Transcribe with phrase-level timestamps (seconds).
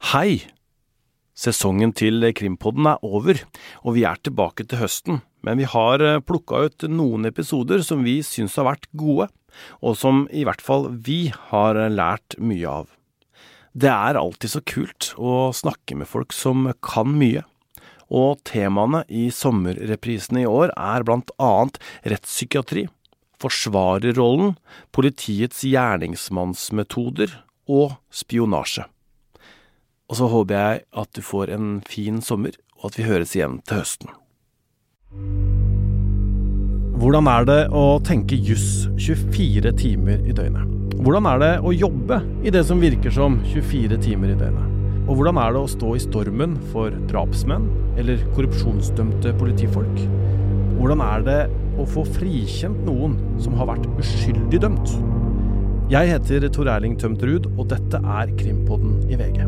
[0.00, 0.40] Hei!
[1.36, 3.36] Sesongen til Krimpodden er over,
[3.84, 5.18] og vi er tilbake til høsten.
[5.44, 9.26] Men vi har plukka ut noen episoder som vi syns har vært gode,
[9.84, 12.88] og som i hvert fall vi har lært mye av.
[13.76, 17.44] Det er alltid så kult å snakke med folk som kan mye.
[18.08, 21.76] Og temaene i sommerreprisene i år er blant annet
[22.08, 22.86] rettspsykiatri,
[23.36, 24.56] forsvarerrollen,
[24.96, 27.36] politiets gjerningsmannsmetoder
[27.68, 28.88] og spionasje.
[30.10, 33.60] Og så håper jeg at du får en fin sommer, og at vi høres igjen
[33.62, 34.10] til høsten.
[37.00, 40.66] Hvordan er det å tenke juss 24 timer i døgnet?
[41.00, 44.66] Hvordan er det å jobbe i det som virker som 24 timer i døgnet?
[45.06, 50.02] Og hvordan er det å stå i stormen for drapsmenn eller korrupsjonsdømte politifolk?
[50.76, 51.40] Hvordan er det
[51.80, 54.98] å få frikjent noen som har vært uskyldig dømt?
[55.90, 59.42] Jeg heter Tor Erling Tømterud, og dette er Krimpodden i VG.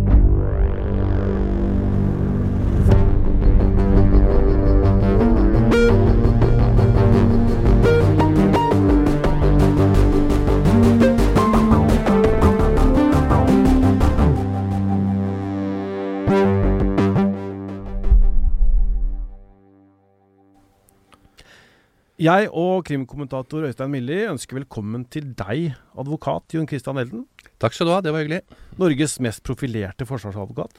[22.23, 27.25] Jeg og krimkommentator Øystein Milli ønsker velkommen til deg, advokat Jon Christian Elden.
[27.59, 28.45] Takk skal du ha, det var hyggelig.
[28.79, 30.77] Norges mest profilerte forsvarsadvokat.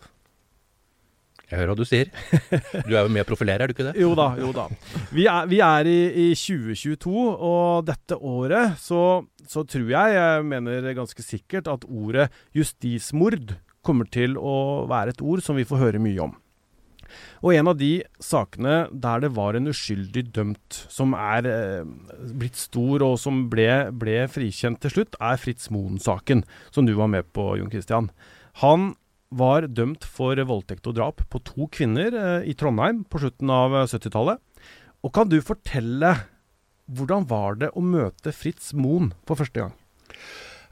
[1.50, 2.14] Jeg hører hva du sier.
[2.88, 3.96] Du er jo med å profilere, er du ikke det?
[4.00, 4.70] Jo da, jo da.
[5.12, 5.98] Vi er, vi er i,
[6.30, 7.12] i, 2022,
[7.50, 9.02] og dette året så,
[9.44, 15.26] så, tror jeg, jeg mener ganske sikkert, at ordet justismord kommer til å være et
[15.26, 16.38] ord som vi får høre mye om.
[17.44, 17.92] Og en av de
[18.24, 21.86] sakene der det var en uskyldig dømt som er eh,
[22.40, 27.12] blitt stor, og som ble, ble, frikjent til slutt, er Fritz Moen-saken, som du var
[27.12, 28.12] med på, Jon Christian.
[28.64, 28.94] Han
[29.34, 33.76] var dømt for voldtekt og drap på to kvinner eh, i Trondheim på slutten av
[33.84, 34.42] 70-tallet.
[35.04, 36.16] Og kan du fortelle
[36.94, 39.74] hvordan var det å møte Fritz Moen for første gang?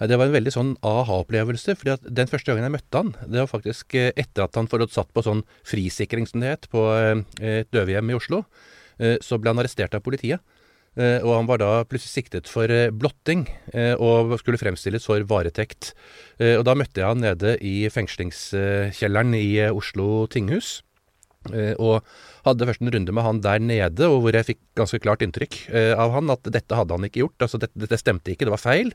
[0.01, 1.75] Det var en veldig sånn aha-opplevelse.
[1.77, 4.69] fordi at Den første gangen jeg møtte han, det var faktisk eh, etter at han
[4.71, 7.21] forholdt satt på sånn frisikring, som det het, på eh,
[7.61, 8.43] et døvehjem i Oslo.
[8.97, 10.41] Eh, så ble han arrestert av politiet.
[10.91, 13.45] Og han var da plutselig siktet for blotting,
[14.03, 15.93] og skulle fremstilles for varetekt.
[16.35, 20.81] Og da møtte jeg han nede i fengslingskjelleren i Oslo tinghus.
[21.49, 22.05] Eh, og
[22.45, 25.57] hadde først en runde med han der nede, og hvor jeg fikk ganske klart inntrykk
[25.73, 27.47] eh, av han at dette hadde han ikke gjort.
[27.47, 28.93] Altså dette, dette stemte ikke, det var feil.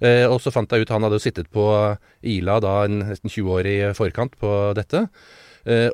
[0.00, 1.66] Eh, og så fant jeg ut han hadde jo sittet på
[2.32, 5.06] Ila da en nesten 20 år i forkant på dette.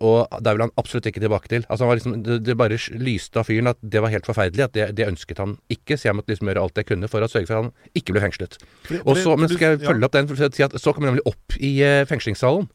[0.01, 1.65] og der vil han absolutt ikke tilbake til.
[1.69, 4.65] Altså han var liksom, det, det bare lyste av fyren at det var helt forferdelig.
[4.65, 5.99] At det, det, ønsket han ikke.
[5.99, 8.15] Så jeg måtte liksom gjøre alt jeg kunne for å sørge for at han ikke
[8.15, 8.57] ble fengslet.
[9.03, 11.13] Og så, men skal jeg følge opp den, for å si at så kom han
[11.13, 11.75] nemlig opp i
[12.09, 12.71] fengslingssalen.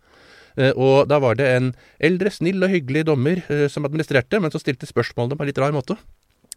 [0.57, 1.71] Eh, og da var det en
[2.03, 5.61] eldre, snill og hyggelig dommer eh, som administrerte, men som stilte spørsmålene på en litt
[5.61, 5.97] rar måte.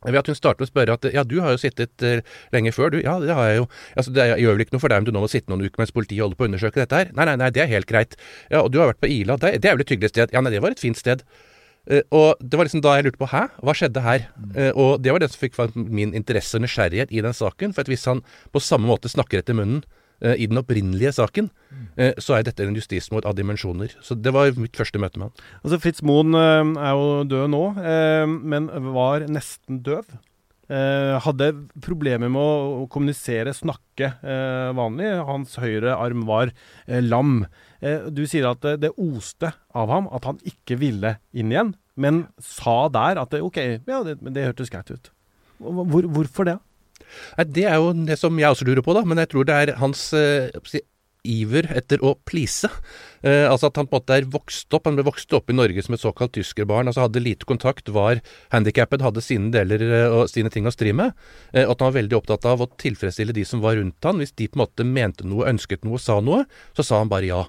[0.04, 2.20] Ved at hun startet med å spørre at ja, du har jo sittet uh,
[2.54, 2.98] lenge før, du.
[3.00, 3.64] Ja, det har jeg jo.
[3.96, 5.82] Altså, det gjør vel ikke noe for deg om du nå må sitte noen uker
[5.82, 7.10] mens politiet holder på å undersøke dette her?
[7.16, 8.14] Nei, nei, nei, det er helt greit.
[8.52, 9.38] Ja, og du har vært på Ila.
[9.40, 10.36] Det, det er vel et hyggelig sted?
[10.36, 11.24] Ja, nei, det var et fint sted.
[11.86, 14.28] Og det var liksom da jeg lurte på hæ, hva skjedde her?
[14.52, 17.74] Uh, og det var det som fikk min interesse og nysgjerrighet i den saken.
[17.74, 21.50] For at hvis han på samme måte snakker etter munnen Eh, I den opprinnelige saken
[22.00, 23.92] eh, så er dette en justismord av dimensjoner.
[24.00, 25.44] Så Det var mitt første møte med han.
[25.62, 27.64] Altså Fritz Moen eh, er jo død nå,
[28.40, 30.08] men var nesten døv.
[30.66, 31.52] Hadde
[31.84, 34.08] problemer med å kommunisere, snakke
[34.74, 35.12] vanlig.
[35.28, 36.50] Hans høyre arm var
[36.88, 37.44] lam.
[38.10, 42.88] Du sier at det oste av ham at han ikke ville inn igjen, men sa
[42.90, 45.12] der at OK, ja, det, det hørtes greit ut.
[45.62, 46.58] Hvor, hvorfor det?
[47.38, 49.04] Nei, Det er jo det som jeg også lurer på, da.
[49.08, 50.50] Men jeg tror det er hans eh,
[51.26, 52.68] iver etter å please.
[53.26, 54.86] Eh, altså at han på en måte er vokst opp.
[54.88, 56.90] Han ble vokst opp i Norge som et såkalt tyskerbarn.
[56.90, 58.22] altså Hadde lite kontakt, var
[58.54, 61.16] handikappet, hadde sine deler eh, og sine ting å stri med.
[61.52, 64.22] Eh, og at han var veldig opptatt av å tilfredsstille de som var rundt han.
[64.22, 66.44] Hvis de på en måte mente noe, ønsket noe, sa noe,
[66.76, 67.42] så sa han bare ja.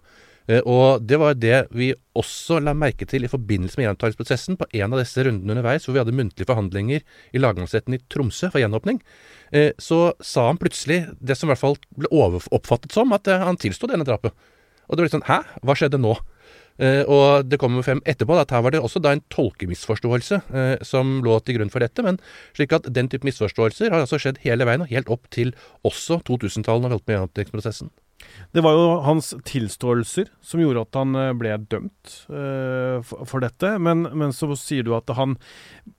[0.48, 4.70] Eh, og det var det vi også la merke til i forbindelse med gjenopptakelsesprosessen på
[4.80, 7.04] en av disse rundene underveis, hvor vi hadde muntlige forhandlinger
[7.36, 9.02] i lagmannsretten i Tromsø for gjenåpning.
[9.52, 13.44] Eh, så sa han plutselig det som i hvert fall ble oppfattet som, at eh,
[13.44, 14.36] han tilsto denne drapet.
[14.88, 16.18] Og det ble sånn Hæ, hva skjedde nå?
[16.78, 20.38] og det kommer frem etterpå at her var det også da en tolkemisforståelse
[20.86, 22.06] som lå til grunn for dette.
[22.06, 22.20] Men
[22.54, 26.20] slik at den type misforståelser har altså skjedd hele veien, og helt opp til også
[26.30, 27.90] 2000-tallet, når vi holdt med gjenopptakelsesprosessen.
[28.52, 33.44] Det var jo hans tilståelser som gjorde at han eh, ble dømt uh, for, for,
[33.44, 33.74] dette.
[33.84, 35.36] Men, men, så sier du at han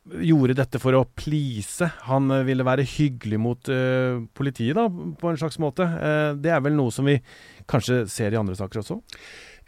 [0.08, 1.90] gjorde dette for å please.
[2.08, 5.86] Han uh, ville være hyggelig mot uh, politiet, da, på en slags måte.
[6.38, 7.18] det er vel noe som vi
[7.68, 9.00] kanskje ser i andre saker også?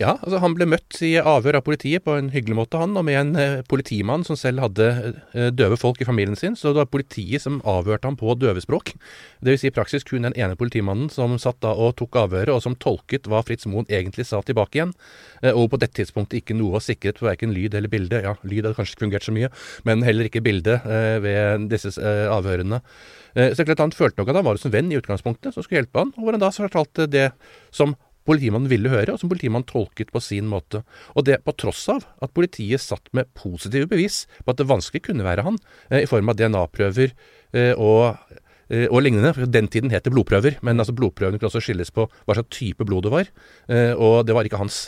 [0.01, 3.05] Ja, altså han ble møtt i avhør av politiet på en hyggelig måte, han, og
[3.05, 6.57] med en eh, politimann som selv hadde eh, døve folk i familien sin.
[6.57, 8.95] Så det var politiet som avhørte ham på døvespråk.
[9.45, 9.61] Dvs.
[9.61, 12.79] Si i praksis kun den ene politimannen som satt da og tok avhøret, og som
[12.81, 14.97] tolket hva Fritz Moen egentlig sa tilbake igjen.
[15.43, 18.25] Eh, og på dette tidspunktet ikke noe var sikret på verken lyd eller bilde.
[18.25, 19.53] Ja, lyd hadde kanskje ikke fungert så mye,
[19.85, 20.81] men heller ikke bilde
[21.21, 22.81] ved disse avhørene.
[23.37, 25.85] Så klart Han følte nok at han var hos en venn i utgangspunktet som skulle
[25.85, 27.29] hjelpe han, og hvor han da fortalte det
[27.75, 27.95] som
[28.31, 30.85] politimannen ville høre, og som politimannen tolket på sin måte.
[31.17, 35.05] Og det på tross av at politiet satt med positive bevis på at det vanskelig
[35.09, 35.59] kunne være han,
[35.91, 38.21] eh, i form av DNA-prøver eh, og,
[38.71, 39.35] eh, og lignende.
[39.51, 42.87] Den tiden het det blodprøver, men altså blodprøvene kunne også skilles på hva slags type
[42.87, 43.33] blod det var.
[43.99, 44.83] Og det var ikke hans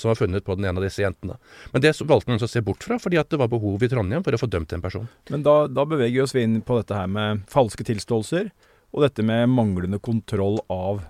[0.00, 1.36] som var funnet på den ene av disse jentene.
[1.72, 4.24] Men det valgte man å se bort fra, fordi at det var behov i Trondheim
[4.24, 5.08] for å få dømt en person.
[5.32, 8.48] Men da, da beveger vi oss inn på dette her med falske tilståelser,
[8.96, 11.02] og dette med manglende kontroll av,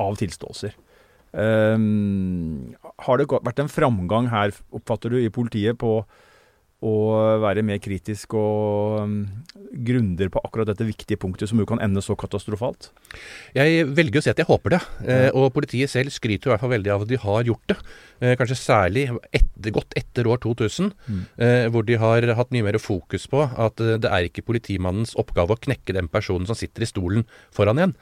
[0.00, 0.76] av tilståelser.
[1.34, 5.98] Um, har det vært en framgang her, oppfatter du, i politiet på
[6.84, 6.94] å
[7.42, 9.14] være mer kritisk og um,
[9.72, 12.90] grundigere på akkurat dette viktige punktet, som jo kan ende så katastrofalt?
[13.56, 14.82] Jeg velger å si at jeg håper det.
[15.06, 17.78] Eh, og politiet selv skryter i hvert fall veldig av at de har gjort det.
[18.24, 19.04] Eh, kanskje særlig
[19.34, 21.22] etter, godt etter år 2000, mm.
[21.42, 25.16] eh, hvor de har hatt mye mer fokus på at eh, det er ikke politimannens
[25.20, 27.94] oppgave å knekke den personen som sitter i stolen foran en,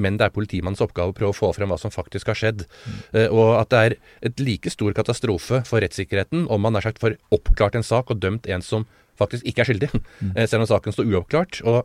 [0.00, 2.64] men det er politimannens oppgave å prøve å få frem hva som faktisk har skjedd.
[2.64, 3.28] Mm.
[3.34, 3.96] Og at det er
[4.30, 8.17] et like stor katastrofe for rettssikkerheten om man nær sagt får oppklart en sak og
[8.20, 8.86] dømt en som
[9.18, 10.34] faktisk ikke er skyldig, mm.
[10.46, 11.60] selv om saken står uoppklart.
[11.66, 11.80] Og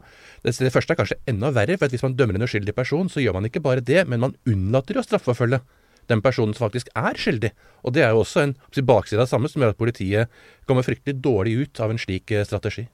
[0.45, 3.23] det, det, første er kanskje enda verre, for hvis man dømmer en uskyldig person, så
[3.23, 5.63] gjør man ikke bare det, men man unnlater å straffeforfølge
[6.11, 7.53] den personen som faktisk er skyldig.
[7.83, 10.85] Og det er jo også en bakside av det samme som gjør at politiet kommer
[10.85, 12.85] fryktelig dårlig ut av en slik eh, strategi.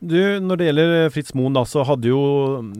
[0.00, 2.20] Du, Når det gjelder Fritz Moen, da, så hadde jo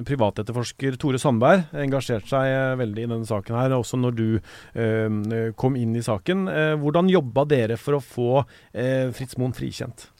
[0.06, 5.78] privatetterforsker Tore Sandberg engasjert seg veldig i denne saken her, også når du eh, kom
[5.78, 6.46] inn i saken.
[6.52, 8.31] Eh, hvordan jobba dere for å få
[8.72, 10.10] eh, Fritz Moen frikjent?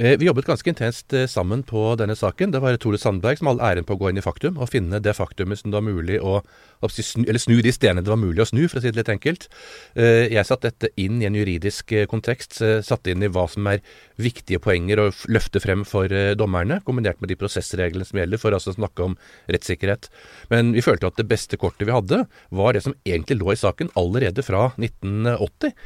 [0.00, 2.54] Eh, vi jobbet ganske intenst eh, sammen på denne saken.
[2.54, 4.96] Det var Tore Sandberg som hadde æren på å gå inn i faktum og finne
[5.04, 6.38] det faktumet som det var mulig å,
[6.80, 9.50] eller snu de stenene det var mulig å snu, for å si det litt enkelt.
[9.92, 13.82] Eh, jeg satte dette inn i en juridisk kontekst, satte inn i hva som er
[14.16, 16.08] viktige poenger å løfte frem for
[16.38, 19.18] dommerne, kombinert med de prosessreglene som gjelder for altså å snakke om
[19.52, 20.08] rettssikkerhet.
[20.48, 22.22] Men vi følte at det beste kortet vi hadde,
[22.56, 25.76] var det som egentlig lå i saken allerede fra 1980,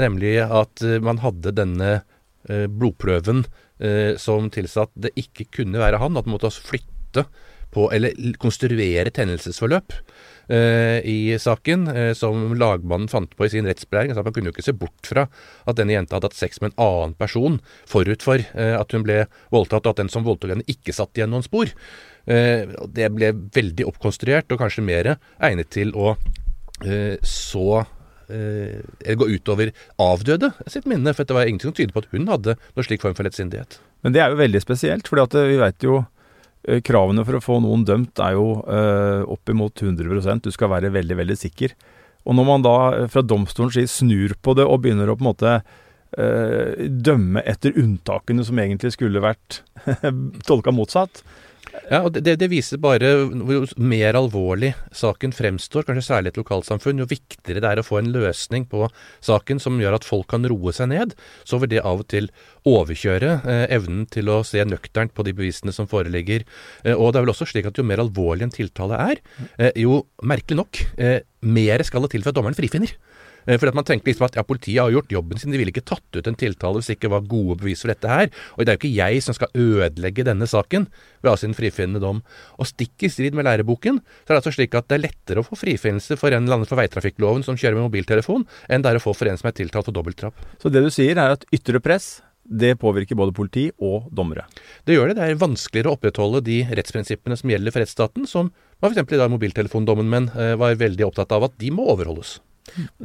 [0.00, 1.92] nemlig at man hadde denne
[2.48, 3.44] blodprøven
[3.80, 6.16] eh, som tilsa at det ikke kunne være han.
[6.16, 7.26] At man måtte flytte
[7.70, 9.94] på, eller konstruere et hendelsesforløp
[10.50, 14.12] eh, i saken, eh, som lagmannen fant på i sin rettsbelæring.
[14.12, 16.72] Altså, man kunne jo ikke se bort fra at denne jenta hadde hatt sex med
[16.72, 17.60] en annen person
[17.90, 19.22] forut for eh, at hun ble
[19.54, 21.70] voldtatt, og at den som voldtok henne, ikke satt igjen noen spor.
[22.26, 26.16] Eh, det ble veldig oppkonstruert, og kanskje mer egnet til å
[27.28, 27.82] så
[28.30, 31.14] eh, gå utover avdøde sitt minne.
[31.16, 33.80] For det var ingenting som tyder på at hun hadde noen slik form for lettsindighet.
[34.04, 37.44] Men det er jo veldig spesielt, for eh, vi vet jo eh, Kravene for å
[37.44, 41.76] få noen dømt er jo eh, oppimot 100% Du skal være veldig, veldig sikker.
[42.28, 42.76] Og når man da
[43.12, 45.60] fra domstolens side snur på det og begynner å på en måte
[46.10, 49.60] dømme etter unntakene som egentlig skulle vært
[50.48, 51.20] tolka motsatt,
[51.90, 57.02] ja, og det, det, viser bare hvor mer alvorlig saken fremstår, kanskje særlig et lokalsamfunn.
[57.02, 58.88] Jo viktigere det er å få en løsning på
[59.26, 61.14] saken som gjør at folk kan roe seg ned,
[61.46, 62.30] så vil det av og til
[62.68, 66.46] overkjøre eh, evnen til å se nøkternt på de bevisene som foreligger.
[66.84, 69.22] Eh, og det er vel også slik at jo mer alvorlig en tiltale er,
[69.58, 72.94] eh, jo merkelig nok eh, mer skal det til for at dommeren frifinner.
[73.46, 75.72] Eh, fordi at Man tenker liksom at ja, politiet har gjort jobben sin, de ville
[75.72, 78.30] ikke tatt ut en tiltale hvis det ikke var gode bevis for dette her.
[78.56, 80.88] Og det er jo ikke jeg som skal ødelegge denne saken
[81.20, 82.22] ved å ha sin frifinnende dom.
[82.60, 85.44] Og stikk i strid med læreboken, så er det altså slik at det er lettere
[85.44, 88.92] å få frifinnelse for en eller annen for veitrafikkloven som kjører med mobiltelefon, enn det
[88.92, 90.44] er å få for en som er tiltalt for dobbeltdrap.
[90.60, 92.18] Så det du sier er at ytre press
[92.50, 94.46] det påvirker både politi og dommere.
[94.84, 95.18] Det gjør det.
[95.20, 99.02] Det er vanskeligere å opprettholde de rettsprinsippene som gjelder for rettsstaten, som f.eks.
[99.04, 102.38] i dag mobiltelefondommen, men eh, var veldig opptatt av at de må overholdes.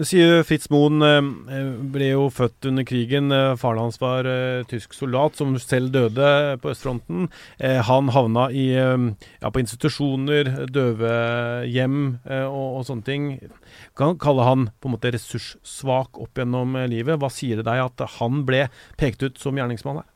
[0.05, 3.31] Sier Fritz Moen eh, ble jo født under krigen.
[3.33, 7.29] Eh, faren hans var eh, tysk soldat som selv døde på østfronten.
[7.89, 11.99] Han havna i, ja, på institusjoner, døvehjem
[12.47, 13.29] og, og sånne ting.
[13.97, 17.19] Kan kalle han på en måte ressurssvak opp gjennom livet.
[17.21, 18.65] Hva sier det deg at han ble
[18.99, 20.09] pekt ut som gjerningsmann her?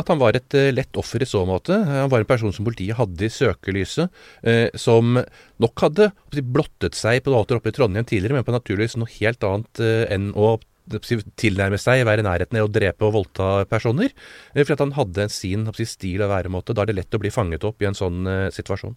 [0.00, 1.76] At han var et uh, lett offer i så måte.
[1.88, 5.18] Han var en person som politiet hadde i søkelyset, uh, som
[5.62, 6.10] nok hadde
[6.42, 10.04] blottet seg på noe oppe i Trondheim tidligere, men på naturligvis noe helt annet uh,
[10.12, 14.12] enn å tilnærme seg, være i nærheten av å drepe og voldta personer.
[14.54, 16.76] fordi at han hadde sin stil og væremåte.
[16.76, 18.22] Da er det lett å bli fanget opp i en sånn
[18.54, 18.94] situasjon.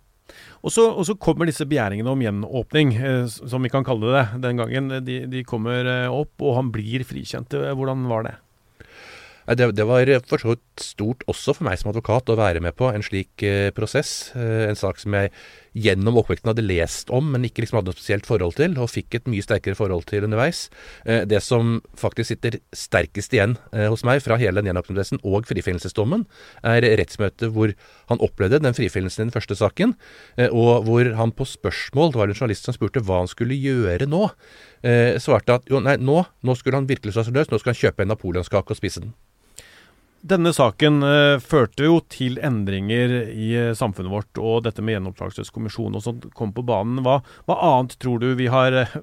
[0.64, 4.42] Og så, og så kommer disse begjæringene om gjenåpning, eh, som vi kan kalle det
[4.46, 4.92] den gangen.
[5.06, 7.56] De, de kommer eh, opp, og han blir frikjent.
[7.56, 8.36] Eh, hvordan var det?
[9.58, 12.76] Det, det var for så vidt stort også for meg som advokat å være med
[12.78, 14.32] på en slik eh, prosess.
[14.38, 15.32] Eh, en sak som jeg
[15.78, 19.20] gjennom oppvekten hadde lest om, men ikke liksom hadde noe spesielt forhold til, og fikk
[19.20, 20.68] et mye sterkere forhold til underveis.
[21.06, 25.50] Eh, det som faktisk sitter sterkest igjen eh, hos meg fra hele den gjenåpningsprosessen og
[25.50, 26.26] frifinnelsesdommen,
[26.66, 27.74] er rettsmøtet hvor
[28.12, 29.96] han opplevde den frifinnelsen i den første saken,
[30.38, 33.58] eh, og hvor han på spørsmål, det var en journalist som spurte hva han skulle
[33.58, 34.28] gjøre nå,
[34.84, 37.78] eh, svarte at jo, nei, nå, nå skulle han virkelig slå seg løs, nå skulle
[37.78, 39.18] han kjøpe en napoleonskake og spise den.
[40.20, 45.96] Denne saken eh, førte jo til endringer i eh, samfunnet vårt, og dette med gjenopptakelseskommisjon
[45.96, 47.00] og sånt kom på banen.
[47.06, 48.98] Hva, hva annet tror du vi har eh,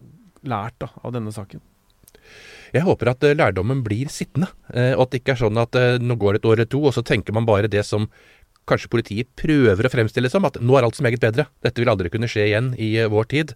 [0.45, 1.65] lært da, av denne saken?
[2.75, 6.37] Jeg håper at lærdommen blir sittende, og at det ikke er sånn at nå går
[6.37, 8.09] et år eller to, og så tenker man bare det som
[8.69, 11.47] kanskje politiet prøver å fremstille som, at nå er alt så meget bedre.
[11.65, 13.55] Dette vil aldri kunne skje igjen i vår tid.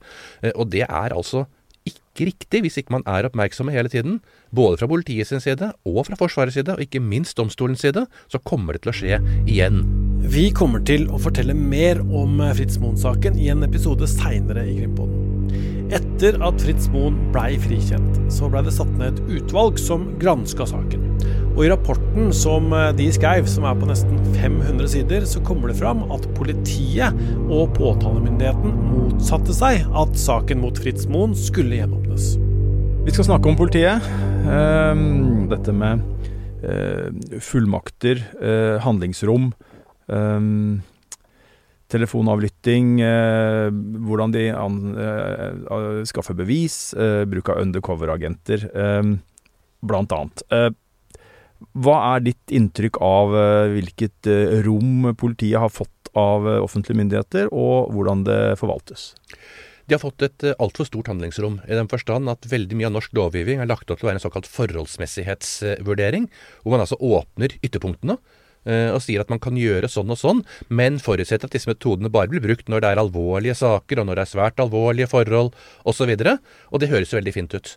[0.55, 1.43] Og det er altså
[2.21, 4.21] ikke riktig hvis ikke man er oppmerksomme hele tiden.
[4.55, 8.77] Både fra politiets side og fra Forsvarets side, og ikke minst domstolens side, så kommer
[8.77, 9.83] det til å skje igjen.
[10.21, 14.77] Vi kommer til å fortelle mer om eh, Fritz Moen-saken i en episode seinere i
[14.83, 15.49] Krimpodden.
[15.97, 20.69] Etter at Fritz Moen blei frikjent, så blei det satt ned et utvalg som granska
[20.69, 21.10] saken.
[21.57, 25.71] Og i rapporten som eh, de skrev, som er på nesten 500 sider, så kommer
[25.71, 27.17] det fram at politiet
[27.51, 32.37] og påtalemyndigheten motsatte seg at saken mot Fritz Moen skulle gjenåpnes.
[33.05, 34.07] Vi skal snakke om politiet.
[34.51, 36.05] Ehm, dette med
[36.63, 37.09] eh,
[37.43, 39.51] fullmakter, eh, handlingsrom,
[40.13, 40.83] ehm,
[41.91, 43.01] telefonavlytting,
[44.07, 44.45] hvordan de
[46.07, 46.77] skaffer bevis,
[47.27, 49.17] bruk av undercover-agenter, ehm,
[49.83, 50.45] blant annet.
[51.77, 56.99] Hva er ditt inntrykk av eh, hvilket eh, rom politiet har fått av eh, offentlige
[56.99, 59.13] myndigheter, og hvordan det forvaltes?
[59.87, 63.15] De har fått et altfor stort handlingsrom, i den forstand at veldig mye av norsk
[63.17, 66.29] lovgivning er lagt opp til å være en såkalt forholdsmessighetsvurdering,
[66.63, 68.21] hvor man altså åpner ytterpunktene
[68.61, 72.29] og sier at man kan gjøre sånn og sånn, men forutsetter at disse metodene bare
[72.29, 75.49] blir brukt når det er alvorlige saker, og når det er svært alvorlige forhold
[75.89, 76.13] osv.
[76.13, 76.37] Og, så
[76.69, 77.73] og det høres jo veldig fint ut.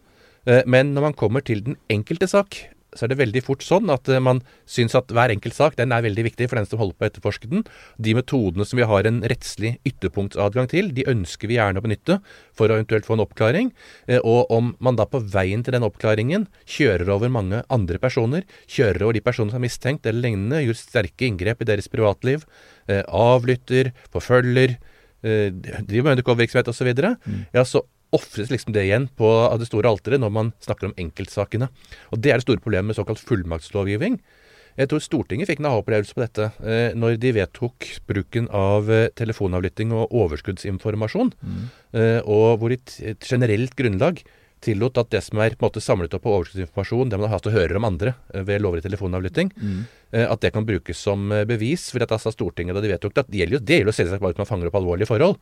[0.67, 2.59] Men når man kommer til den enkelte sak,
[2.95, 5.91] så er det veldig fort sånn at eh, man syns at hver enkelt sak den
[5.95, 7.63] er veldig viktig for den som holder på å etterforske den.
[7.97, 12.19] De metodene som vi har en rettslig ytterpunktsadgang til, de ønsker vi gjerne å benytte
[12.53, 13.71] for å eventuelt få en oppklaring.
[14.07, 18.43] Eh, Og om man da på veien til den oppklaringen kjører over mange andre personer,
[18.67, 22.45] kjører over de personene som er mistenkt eller lignende, gjør sterke inngrep i deres privatliv,
[22.87, 24.77] eh, avlytter, forfølger,
[25.23, 26.89] driver med undercover-virksomhet osv.,
[27.23, 27.45] Mm.
[27.53, 27.79] ja, så
[28.13, 29.29] ofres liksom det igjen på
[29.59, 31.69] det store alteret når man snakker om enkeltsakene.
[32.11, 34.19] Og Det er det store problemet med såkalt fullmaktslovgivning.
[34.73, 39.11] Jeg tror Stortinget fikk en aha-opplevelse på dette eh, når de vedtok bruken av eh,
[39.13, 41.29] telefonavlytting og overskuddsinformasjon,
[41.93, 42.79] eh, og hvor de
[43.11, 44.23] et generelt grunnlag
[44.63, 47.37] tillot at det som er på en måte samlet opp på overskuddsinformasjon, det man har
[47.37, 49.51] hatt og hører om andre eh, ved lovlig telefonavlytting,
[50.13, 51.89] eh, at det kan brukes som eh, bevis.
[51.93, 53.99] For at da sa Stortinget da de vedtok det, det gjelder jo, det gjelder jo
[53.99, 55.37] selvsagt bare at man fanger opp alvorlige forhold.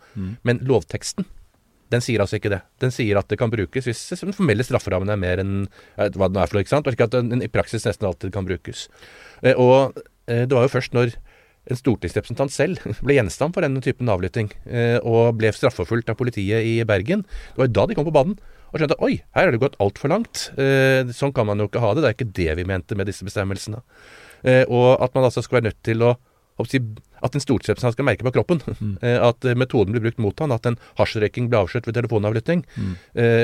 [0.48, 1.28] Men lovteksten
[1.92, 2.62] den sier altså ikke det.
[2.82, 5.56] Den sier at det kan brukes hvis den formelle strafferammen er mer enn
[5.98, 6.64] hva den er for noe.
[6.66, 6.88] ikke sant?
[6.88, 8.88] Og ikke at den i praksis nesten alltid kan brukes.
[9.44, 11.14] Eh, Og eh, det var jo først når
[11.72, 16.66] en stortingsrepresentant selv ble gjenstand for denne typen avlytting, eh, og ble straffeforfulgt av politiet
[16.66, 17.26] i Bergen.
[17.52, 18.40] Det var jo da de kom på banen
[18.72, 20.46] og skjønte oi, her har det gått altfor langt.
[21.12, 22.06] Sånn kan man jo ikke ha det.
[22.06, 23.82] Det er ikke det vi mente med disse bestemmelsene.
[24.72, 26.14] Og at man altså skal være nødt til å
[26.62, 26.80] å si,
[27.22, 28.94] At en stortingsrepresentant skal merke på kroppen mm.
[29.30, 32.94] at eh, metoden blir brukt mot han, at en hasjrøyking blir avslørt ved telefonavlytting, mm.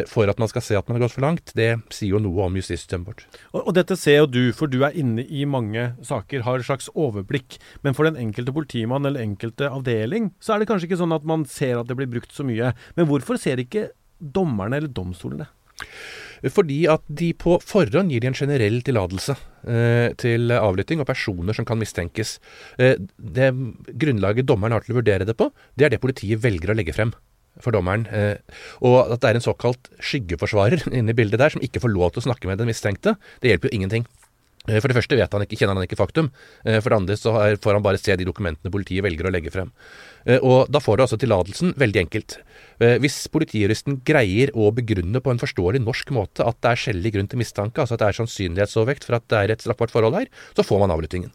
[0.09, 2.47] for at man skal se at man har gått for langt, det sier jo noe
[2.47, 3.25] om justissystemet vårt.
[3.53, 6.67] Og, og dette ser jo du, for du er inne i mange saker, har et
[6.67, 7.59] slags overblikk.
[7.85, 11.27] Men for den enkelte politimann eller enkelte avdeling, så er det kanskje ikke sånn at
[11.27, 12.73] man ser at det blir brukt så mye.
[12.97, 15.49] Men hvorfor ser ikke dommerne eller domstolene?
[16.53, 21.57] Fordi at de på forhånd gir de en generell tillatelse eh, til avlytting og personer
[21.57, 22.37] som kan mistenkes.
[22.77, 23.53] Eh, det
[23.97, 26.95] grunnlaget dommeren har til å vurdere det på, det er det politiet velger å legge
[26.95, 27.13] frem
[27.63, 28.05] for dommeren.
[28.13, 28.37] Eh,
[28.85, 32.13] og at det er en såkalt skyggeforsvarer inne i bildet der, som ikke får lov
[32.13, 34.07] til å snakke med den mistenkte, det hjelper jo ingenting.
[34.67, 36.29] Eh, For det første vet han ikke, kjenner han ikke faktum.
[36.65, 37.33] Eh, For det andre så
[37.63, 39.71] får han bare se de dokumentene politiet velger å legge frem.
[40.25, 42.39] Eh, Og da får du altså tillatelsen veldig enkelt.
[42.77, 47.27] Hvis politijuristen greier å begrunne på en forståelig norsk måte at det er skjellig grunn
[47.27, 50.27] til mistanke, altså at det er sannsynlighetsovervekt for at det er et straffbart forhold her,
[50.53, 51.31] så får man avlyttingen.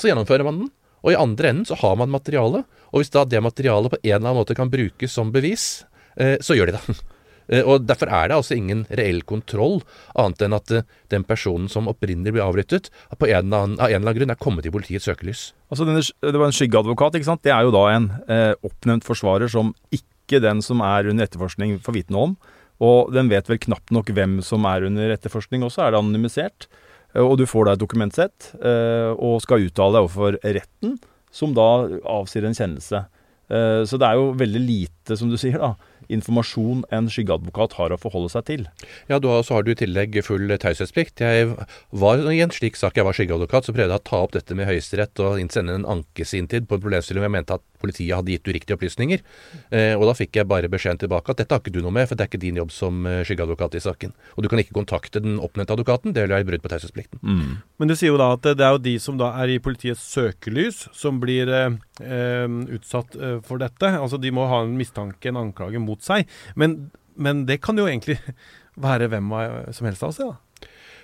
[0.00, 0.70] Så gjennomfører man den.
[1.04, 4.14] Og i andre enden så har man materiale, og hvis da det materialet på en
[4.14, 5.84] eller annen måte kan brukes som bevis,
[6.16, 6.96] så gjør de det.
[7.48, 9.80] Eh, og Derfor er det altså ingen reell kontroll,
[10.18, 13.88] annet enn at eh, den personen som opprinnelig ble avlyttet, på en eller annen, av
[13.88, 15.48] en eller annen grunn er kommet i politiets søkelys.
[15.72, 17.44] Altså denne, Det var en skyggeadvokat, ikke sant?
[17.46, 21.78] Det er jo da en eh, oppnevnt forsvarer som ikke den som er under etterforskning
[21.84, 22.38] får vite noe om.
[22.84, 26.68] Og den vet vel knapt nok hvem som er under etterforskning også, er det anonymisert.
[27.14, 30.98] Eh, og du får da et dokumentsett eh, og skal uttale deg overfor retten,
[31.34, 31.68] som da
[32.08, 33.04] avsier en kjennelse.
[33.48, 35.74] Eh, så det er jo veldig lite, som du sier, da,
[36.12, 38.66] informasjon en skyggeadvokat har å forholde seg til.
[39.10, 41.22] Ja, du så har du i tillegg full taushetsplikt.
[41.22, 41.52] Jeg
[41.90, 44.56] var i en slik sak jeg var skyggeadvokat, så prøvde jeg å ta opp dette
[44.56, 48.16] med Høyesterett og sende en anke sin tid på en problemstilling jeg mente at politiet
[48.16, 49.22] hadde gitt uriktige opplysninger.
[49.70, 52.08] Eh, og da fikk jeg bare beskjeden tilbake at dette har ikke du noe med,
[52.10, 54.14] for det er ikke din jobb som eh, skyggeadvokat i saken.
[54.36, 57.22] Og du kan ikke kontakte den oppnevnte advokaten, det vil være brudd på taushetsplikten.
[57.22, 57.58] Mm.
[57.78, 60.02] Men du sier jo da at det er jo de som da er i politiets
[60.14, 63.92] søkelys, som blir eh, eh utsatt eh, for dette.
[63.94, 66.28] Altså de må ha en mistanke, en anklage mot seg.
[66.58, 68.18] Men, men det kan jo egentlig
[68.88, 69.32] være hvem
[69.74, 70.34] som helst av oss, ja.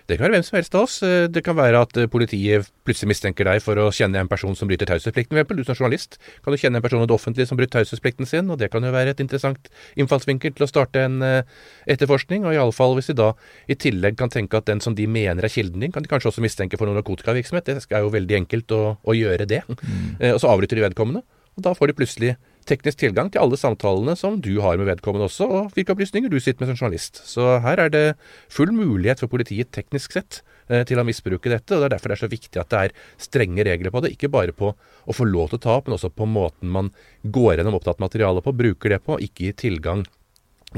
[0.04, 0.94] Det kan være hvem som helst av oss.
[1.06, 4.52] Eh, det kan være at eh, politiet plutselig mistenker deg for å kjenne en person
[4.56, 5.38] som bryter taushetsplikten.
[5.48, 8.50] Du som journalist kan du kjenne en person i det offentlige som bryter taushetsplikten sin,
[8.52, 11.40] og det kan jo være et interessant innfallsvinkel til å starte en uh,
[11.88, 12.44] etterforskning.
[12.44, 13.30] Og iallfall hvis de da
[13.70, 16.34] i tillegg kan tenke at den som de mener er kilden din, kan de kanskje
[16.34, 17.72] også mistenke for noe narkotikavirksomhet.
[17.72, 19.62] Det er jo veldig enkelt å, å gjøre det.
[19.72, 20.34] Mm.
[20.34, 21.24] Og så avbryter de vedkommende.
[21.54, 22.34] Og da får de plutselig
[22.68, 26.38] teknisk tilgang til alle samtalene som du har med vedkommende også, og hvilke opplysninger du
[26.40, 27.22] sitter med som journalist.
[27.28, 28.04] Så her er det
[28.52, 31.76] full mulighet for politiet teknisk sett eh, til å misbruke dette.
[31.76, 32.96] og Det er derfor det er så viktig at det er
[33.28, 34.14] strenge regler på det.
[34.16, 36.92] Ikke bare på å få lov til å ta opp, men også på måten man
[37.24, 40.04] går gjennom opptatt materiale på, bruker det på, ikke gi tilgang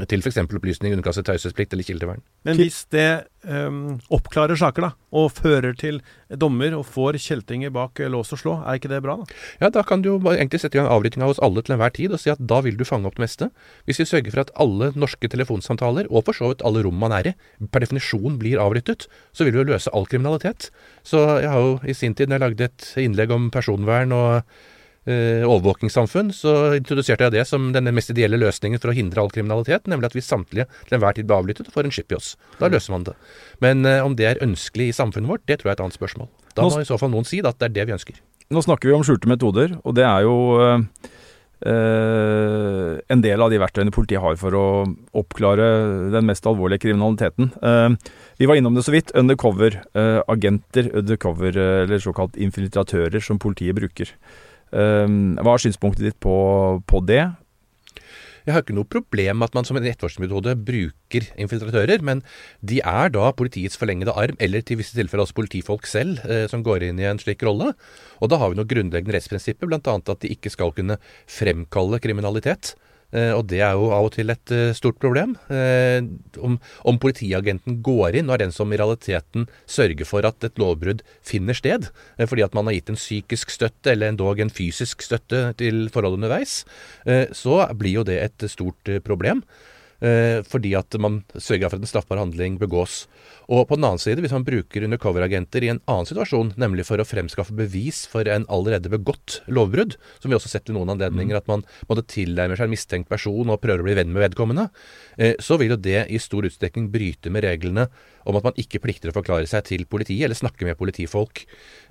[0.05, 0.37] til f.eks.
[0.45, 2.21] opplysning underkastet taushetsplikt eller kildevern.
[2.45, 8.03] Men hvis det um, oppklarer saker da, og fører til dommer og får kjeltringer bak
[8.11, 9.17] lås og slå, er ikke det bra?
[9.17, 9.39] da?
[9.63, 11.95] Ja, da kan du jo egentlig sette i gang avlytting av oss alle til enhver
[11.97, 13.49] tid og si at da vil du fange opp det meste.
[13.89, 17.15] Hvis vi sørger for at alle norske telefonsamtaler, og for så vidt alle rom man
[17.17, 17.35] er i,
[17.73, 20.69] per definisjon blir avlyttet, så vil vi jo løse all kriminalitet.
[21.07, 24.29] Så jeg har jo i sin tid, når jeg lagde et innlegg om personvern og
[24.39, 24.75] eh,
[25.07, 29.87] overvåkingssamfunn, så introduserte jeg det som den mest ideelle løsningen for å hindre all kriminalitet,
[29.87, 32.33] nemlig at vi samtlige til enhver tid blir avlyttet og får en chip i oss.
[32.57, 32.73] Da mm.
[32.75, 33.15] løser man det.
[33.63, 35.99] Men eh, om det er ønskelig i samfunnet vårt, det tror jeg er et annet
[35.99, 36.31] spørsmål.
[36.57, 38.19] Da må i så fall noen si at det er det vi ønsker.
[38.53, 41.13] Nå snakker vi om skjulte metoder, og det er jo eh,
[41.57, 44.65] Uh, en del av de verktøyene politiet har for å
[45.17, 45.65] oppklare
[46.13, 47.49] den mest alvorlige kriminaliteten.
[47.63, 47.97] Uh,
[48.37, 49.09] vi var innom det så vidt.
[49.17, 54.13] Undercover uh, agenter, undercover eller såkalt infiltratører, som politiet bruker.
[54.75, 56.37] Ehm, hva er synspunktet ditt på,
[56.87, 57.23] på det?
[58.47, 62.21] Jeg har ikke noe problem med at man som en etterforskningsmetode bruker infiltratører, men
[62.63, 66.63] de er da politiets forlengede arm, eller til visse tilfeller også politifolk selv, eh, som
[66.63, 67.73] går inn i en slik rolle.
[68.23, 69.81] Og da har vi noen grunnleggende rettsprinsipper, bl.a.
[69.83, 70.95] at de ikke skal kunne
[71.27, 72.77] fremkalle kriminalitet.
[73.15, 75.35] Eh, og det er jo av og til et eh, stort problem.
[75.53, 76.03] Eh,
[76.43, 80.59] om, om, politiagenten går inn og er den som i realiteten sørger for at et
[80.59, 81.87] lovbrudd finner sted,
[82.19, 86.19] fordi at man har gitt en psykisk støtte eller endog en fysisk støtte til forholdet
[86.19, 86.59] underveis,
[87.35, 89.43] så blir jo det et stort problem.
[89.97, 93.05] Eh, fordi at man sørger for at en straffbar handling begås.
[93.49, 97.01] Og på den annen side, hvis man bruker undercover-agenter i en annen situasjon, nemlig for
[97.01, 100.91] å fremskaffe bevis for en allerede begått lovbrudd, som vi også har sett i noen
[100.93, 101.39] anledninger, mm.
[101.39, 104.67] at man måtte tilnærmer seg en mistenkt person og prøver å bli venn med vedkommende,
[105.17, 107.87] eh, så vil jo det i stor utstrekning bryte med reglene
[108.27, 111.45] om at man ikke plikter å forklare seg til politiet eller snakke med politifolk.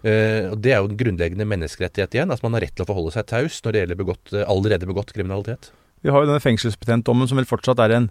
[0.04, 2.90] Eh, og Det er jo en grunnleggende menneskerettighet igjen, at man har rett til å
[2.92, 5.72] forholde seg taus når det gjelder begått, allerede begått kriminalitet.
[6.06, 8.04] Vi har jo denne fengselsbetjentdommen som vel fortsatt er en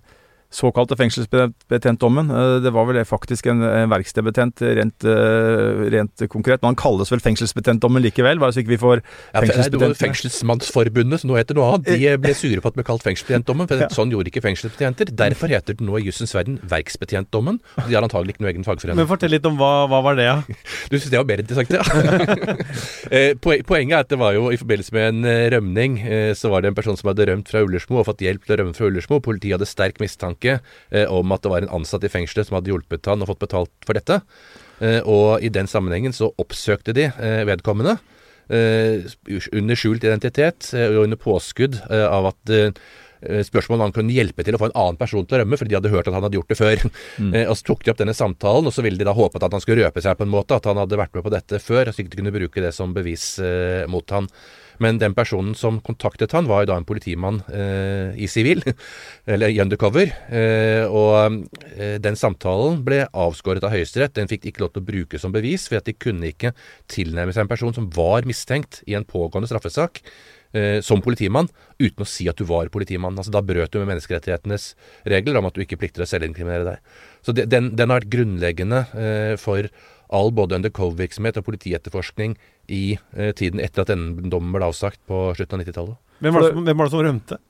[0.55, 2.31] såkalte fengselsbetjentdommen.
[2.31, 6.61] Eh, det var vel faktisk en, verkstedbetjent, rent, eh, rent, konkret.
[6.61, 9.99] Men han kalles vel fengselsbetjentdommen likevel, bare så ikke vi får ja, fengselsbetjent.
[9.99, 13.69] Fengselsmannsforbundet, som nå heter noe annet, de ble sure på at det ble kalt fengselsbetjentdommen.
[13.71, 13.89] For ja.
[13.93, 15.11] sånn gjorde ikke fengselsbetjenter.
[15.25, 17.59] Derfor heter den nå i jussens verden verksbetjentdommen.
[17.83, 19.01] De har antagelig ikke noe egen fagforening.
[19.01, 20.39] Men fortell litt om hva, hva var det, ja?
[20.91, 21.83] Du syns det var mer interessant, ja?
[23.15, 25.97] Eh, poenget er at det var jo i forbindelse med en rømning,
[26.37, 28.57] så var det en person som hadde rømt fra Ullersmo og fått hjelp til å
[28.59, 29.19] rømme fra Ullersmo.
[29.23, 30.59] Politiet hadde sterk mistanke mistanke
[30.91, 33.45] eh, om at det var en ansatt i fengselet som hadde hjulpet han og fått
[33.45, 34.21] betalt for dette.
[34.79, 37.97] Eh, og i den sammenhengen så oppsøkte de eh, vedkommende.
[38.47, 42.51] under skjult identitet og under påskudd av at
[43.47, 45.71] spørsmål om han kunne hjelpe til å få en annen person til å rømme, fordi
[45.71, 46.83] de hadde hørt at han hadde gjort det før.
[47.17, 47.31] Mm.
[47.49, 49.63] og Så tok de opp denne samtalen, og så ville de da håpet at han
[49.63, 52.05] skulle røpe seg på en måte, at han hadde vært med på dette før, så
[52.05, 53.25] ikke kunne bruke det som bevis
[53.89, 54.29] mot han.
[54.83, 58.63] Men den personen som kontaktet han, var jo da en politimann eh, i sivil,
[59.31, 60.11] eller i undercover.
[60.29, 61.41] Eh, og
[61.75, 64.15] eh, den samtalen ble avskåret av Høyesterett.
[64.17, 66.55] Den fikk de ikke lov til å bruke som bevis, for at de kunne ikke
[66.91, 70.01] tilnærme seg en person som var mistenkt i en pågående straffesak
[70.55, 73.17] eh, som politimann uten å si at du var politimann.
[73.17, 74.73] Altså Da brøt du med menneskerettighetenes
[75.11, 76.95] regler om at du ikke plikter å selvinkriminere deg.
[77.25, 79.69] Så den, den, har vært grunnleggende eh, for
[80.13, 82.37] all både undercover-virksomhet og politietterforskning
[82.67, 85.99] i eh, tiden etter at denne dommen ble avsagt på slutten av 90-tallet.
[86.23, 87.41] Hvem, hvem, var det som rømte?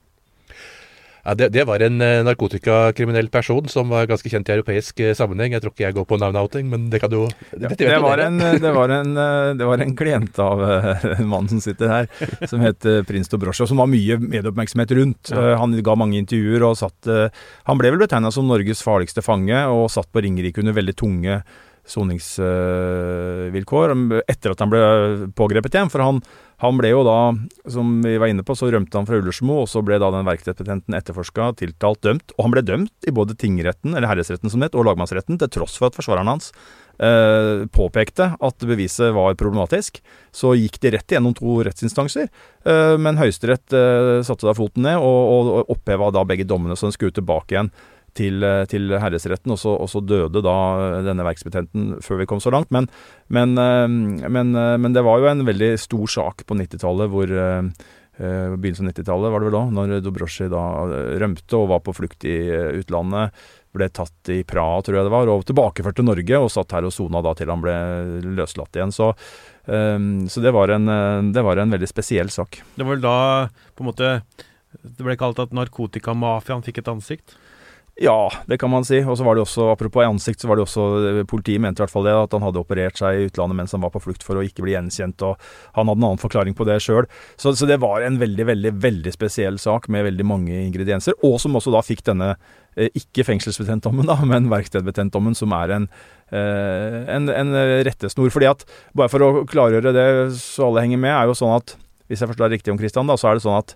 [1.25, 5.15] Ja, det, det, var en eh, narkotikakriminell person som var ganske kjent i europeisk eh,
[5.17, 5.55] sammenheng.
[5.55, 8.37] Jeg tror ikke jeg går på navn-outing, men det kan du ja, det, var en,
[8.37, 9.15] det, var en,
[9.57, 10.61] det var en klient av
[11.15, 12.09] en mann som sitter her,
[12.45, 15.33] som het prins Dobrosja, som var mye medieoppmerksomhet rundt.
[15.33, 15.55] Ja.
[15.61, 17.09] han ga mange intervjuer og satt
[17.65, 21.41] Han ble vel betegna som Norges farligste fange, og satt på Ringerike under veldig tunge
[21.89, 23.93] soningsvilkår
[24.25, 24.81] etter at han ble
[25.37, 25.91] pågrepet igjen.
[25.93, 26.17] For han,
[26.63, 27.19] han, ble jo da,
[27.71, 30.27] som vi var inne på, så rømte han fra Ullersmo, og så ble da den
[30.27, 32.27] verkstedbetjenten etterforska, tiltalt, dømt.
[32.37, 35.75] Og han ble dømt i både tingretten, eller herresretten som det og lagmannsretten, til tross
[35.79, 36.47] for at forsvareren hans
[36.99, 40.01] eh, påpekte at beviset var problematisk.
[40.35, 42.29] Så gikk de rett igjennom to rettsinstanser,
[42.65, 46.89] eh, men Høyesterett eh, satte da foten ned og, og oppheva da begge dommene, så
[46.89, 47.71] den skulle tilbake igjen
[48.17, 50.55] til, eh, til herresretten, og så, og så, døde da
[51.05, 52.71] denne verksbetjenten før vi kom så langt.
[52.75, 52.89] Men,
[53.27, 57.37] men, eh, men, eh, men det var jo en veldig stor sak på 90-tallet hvor
[58.15, 60.61] Begynnelsen av 90-tallet var det vel da, når Dobrosji da
[61.19, 62.37] rømte og var på flukt i
[62.79, 63.41] utlandet.
[63.75, 66.87] Ble tatt i Praha, tror jeg det var, og tilbakeført til Norge og satt her
[66.87, 67.75] og sona da til han ble
[68.37, 68.95] løslatt igjen.
[68.95, 69.09] Så,
[69.67, 70.87] så det, var en,
[71.35, 72.61] det var en veldig spesiell sak.
[72.77, 73.17] Det var vel da
[73.75, 74.13] på en måte
[74.83, 77.35] det ble kalt at narkotikamafiaen fikk et ansikt?
[77.95, 78.97] Ja, det kan man si.
[79.07, 81.85] Og så var det også, apropos ansikt, så var det også eh, Politiet mente i
[81.85, 84.25] hvert fall det, at han hadde operert seg i utlandet mens han var på flukt
[84.25, 85.39] for å ikke bli gjenkjent, og
[85.77, 87.07] han hadde en annen forklaring på det sjøl.
[87.39, 91.39] Så, så, det var en veldig, veldig, veldig spesiell sak med veldig mange ingredienser, og
[91.39, 92.33] som også da fikk denne
[92.75, 95.89] eh, ikke fengselsbetjentdommen, da, men verkstedbetjentdommen, som er en,
[96.35, 97.55] eh, en, en
[97.87, 98.27] rettesnor.
[98.35, 100.07] Fordi at, bare for å klargjøre det
[100.41, 101.77] så alle henger med, er jo sånn at
[102.09, 103.71] hvis jeg forstår riktig om Kristian, da, så er det sånn at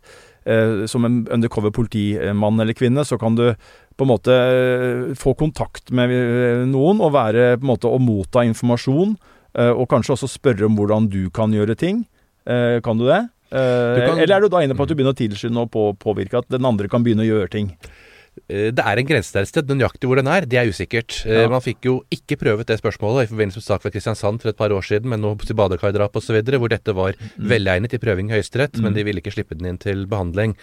[0.45, 3.55] eh, som en undercover politimann eller -kvinne, så kan du
[3.99, 7.99] på en måte eh, få kontakt med eh, noen og være på en måte å
[7.99, 9.17] motta informasjon.
[9.59, 12.05] Eh, og kanskje også spørre om hvordan du kan gjøre ting.
[12.49, 13.19] Kan du det?
[13.51, 16.39] Du kan, eller er du da inne på at du begynner å tilskynde og påvirke
[16.39, 17.67] at den andre kan begynne å gjøre ting?
[18.47, 19.69] Eh, det er en grense der et sted.
[19.69, 21.19] Nøyaktig hvor den er, det er usikkert.
[21.25, 21.49] Eh, ja.
[21.51, 24.59] Man fikk jo ikke prøvet det spørsmålet i forbindelse med sak fra Kristiansand for et
[24.59, 27.47] par år siden, med noe badekardrap osv., hvor dette var mm.
[27.51, 28.85] velegnet til prøving i Høyesterett, mm.
[28.85, 30.55] men de ville ikke slippe den inn til behandling.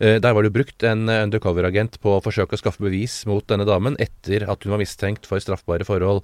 [0.00, 3.66] Eh, der var det brukt en undercover-agent på å forsøke å skaffe bevis mot denne
[3.68, 6.22] damen etter at hun var mistenkt for straffbare forhold.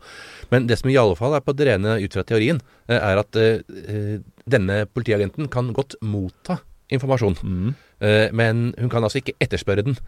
[0.53, 3.37] Men det som i alle fall er på det rene ut fra teorien, er at
[4.49, 6.57] denne politiagenten kan godt motta
[6.95, 7.75] informasjon, mm.
[8.33, 9.99] men hun kan altså ikke etterspørre den.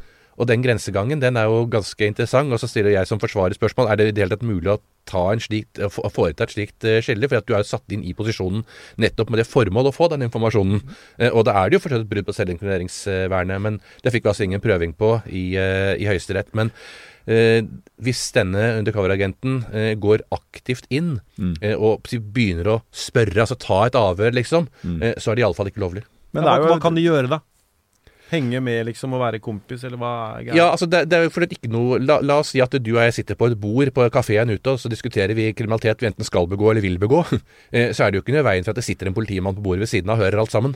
[0.40, 2.52] Og den grensegangen den er jo ganske interessant.
[2.52, 4.80] Og så stiller jeg som forsvarer spørsmål er det i det hele tatt mulig å
[5.10, 5.80] ta en slikt,
[6.14, 8.64] foreta et slikt uh, skille, for at du er satt inn i posisjonen
[9.00, 10.82] nettopp med det formål å få den informasjonen.
[11.20, 14.32] Uh, og da er det jo fortsatt et brudd på selvinkrimineringsvernet, men det fikk vi
[14.32, 16.52] altså ingen prøving på i, uh, i Høyesterett.
[16.58, 16.74] Men
[18.00, 19.58] hvis denne undercover-agenten
[20.02, 21.52] går aktivt inn mm.
[21.76, 25.04] og begynner å spørre, altså ta et avhør, liksom, mm.
[25.20, 26.02] så er det iallfall ikke lovlig.
[26.34, 27.38] Men jo, hva, hva kan de gjøre, da?
[28.30, 30.58] Henge med, liksom, og være kompis, eller hva er greia?
[30.58, 32.92] Ja, altså, det, det er jo fordi ikke noe la, la, oss si at du
[32.94, 36.10] og jeg sitter på et bord på kafeen ute, og så diskuterer vi kriminalitet vi
[36.10, 37.24] enten skal begå eller vil begå.
[37.70, 39.54] Eh, så er det jo ikke noe i veien for at det sitter en politimann
[39.54, 40.72] på bordet ved siden av og hører alt sammen.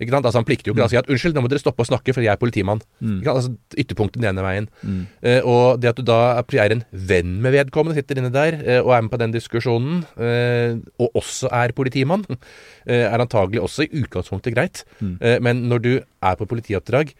[0.00, 0.88] Altså Han plikter jo ikke mm.
[0.88, 2.80] å si at 'unnskyld, nå må dere stoppe å snakke, for jeg er politimann'.
[3.00, 3.22] Mm.
[3.22, 4.68] Altså Ytterpunktet den ene veien.
[4.82, 5.06] Mm.
[5.22, 8.80] Eh, og det at du da er en venn med vedkommende, sitter inne der eh,
[8.80, 12.24] og er med på den diskusjonen, eh, og også er politimann,
[12.90, 14.84] eh, er antagelig også i utgangspunktet greit.
[15.00, 15.18] Mm.
[15.20, 17.14] Eh, men når du er på politioppdrag,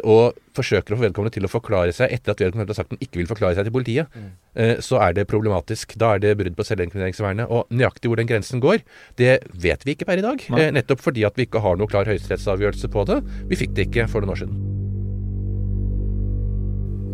[0.00, 2.96] og forsøker å få vedkommende til å forklare seg etter at vedkommende har sagt at
[2.96, 4.32] han ikke vil forklare seg til politiet, mm.
[4.54, 5.96] Eh, så er det problematisk.
[5.98, 7.50] Da er det brudd på selvinkrimineringsvernet.
[7.50, 8.84] Og nøyaktig hvor den grensen går,
[9.18, 10.46] det vet vi ikke per i dag.
[10.54, 10.60] Nei.
[10.62, 13.20] Eh, nettopp fordi at vi ikke har noe klar høyesterettsavgjørelse på det.
[13.50, 14.64] Vi fikk det ikke for noen år siden.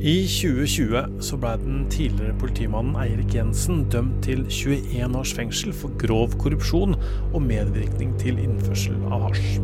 [0.00, 5.92] I 2020 så ble den tidligere politimannen Eirik Jensen dømt til 21 års fengsel for
[6.00, 6.96] grov korrupsjon
[7.34, 9.58] og medvirkning til innførsel av hasj.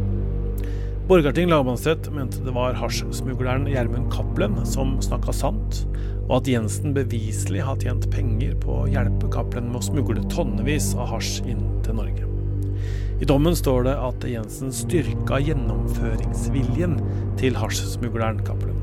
[1.09, 5.85] Borgarting lagmannsrett mente det var hasjsmugleren Gjermund Cappelen som snakka sant,
[6.25, 10.89] og at Jensen beviselig har tjent penger på å hjelpe Cappelen med å smugle tonnevis
[10.99, 12.27] av hasj inn til Norge.
[13.23, 16.99] I dommen står det at Jensen styrka gjennomføringsviljen
[17.39, 18.83] til hasjsmugleren Cappelen,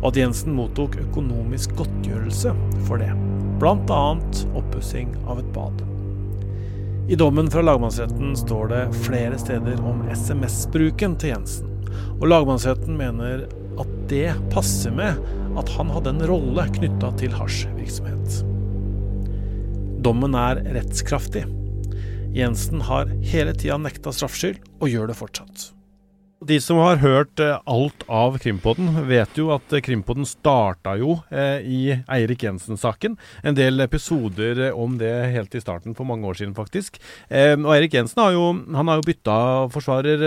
[0.00, 2.56] og at Jensen mottok økonomisk godtgjørelse
[2.88, 3.12] for det,
[3.60, 4.02] bl.a.
[4.56, 5.84] oppussing av et bad.
[7.08, 11.70] I dommen fra lagmannsretten står det flere steder om SMS-bruken til Jensen,
[12.18, 13.46] og lagmannsretten mener
[13.80, 15.16] at det passer med
[15.56, 18.42] at han hadde en rolle knytta til hasjvirksomhet.
[20.04, 21.46] Dommen er rettskraftig.
[22.36, 25.70] Jensen har hele tida nekta straffskyld, og gjør det fortsatt.
[26.38, 31.16] De som har hørt eh, alt av Krimpodden, vet jo at eh, Krimpodden starta jo
[31.34, 33.16] eh, i Eirik Jensen-saken.
[33.42, 37.00] En del episoder om det helt i starten, for mange år siden faktisk.
[37.28, 39.34] Og Eirik Jensen har jo, han har jo bytta
[39.74, 40.22] forsvarer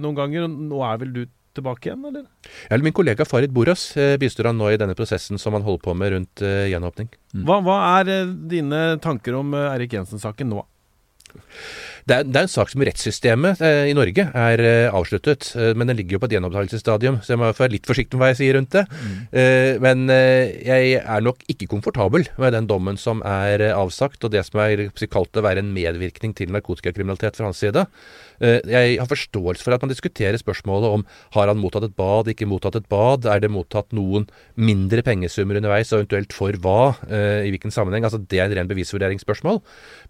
[0.00, 0.46] noen ganger.
[0.46, 2.24] og Nå er vel du tilbake igjen, eller?
[2.70, 5.96] Ja, min kollega Farid Boras bistår han nå i denne prosessen som han holder på
[5.98, 7.12] med rundt gjenåpning.
[7.44, 10.64] Hva, hva, er dine tanker om Eirik Jensen-saken nå?
[12.08, 15.70] Det er, det er, en sak som rettssystemet eh, i Norge er eh, avsluttet, eh,
[15.78, 18.30] men den ligger jo på et gjenopptakelsesstadium, så jeg må være litt forsiktig med hva
[18.32, 18.82] jeg sier rundt det.
[18.90, 19.20] Mm.
[19.38, 24.24] Eh, men eh, jeg er nok ikke komfortabel med den dommen som er eh, avsagt,
[24.26, 27.86] og det som er kalt å være en medvirkning til narkotikakriminalitet fra hans side.
[28.42, 31.04] jeg har forståelse for at man diskuterer spørsmålet om
[31.36, 35.60] har han mottatt et bad, ikke mottatt et bad, er det mottatt noen mindre pengesummer
[35.60, 38.02] underveis, og eventuelt for hva, i hvilken sammenheng.
[38.08, 39.60] altså Det er en ren bevisvurderingsspørsmål.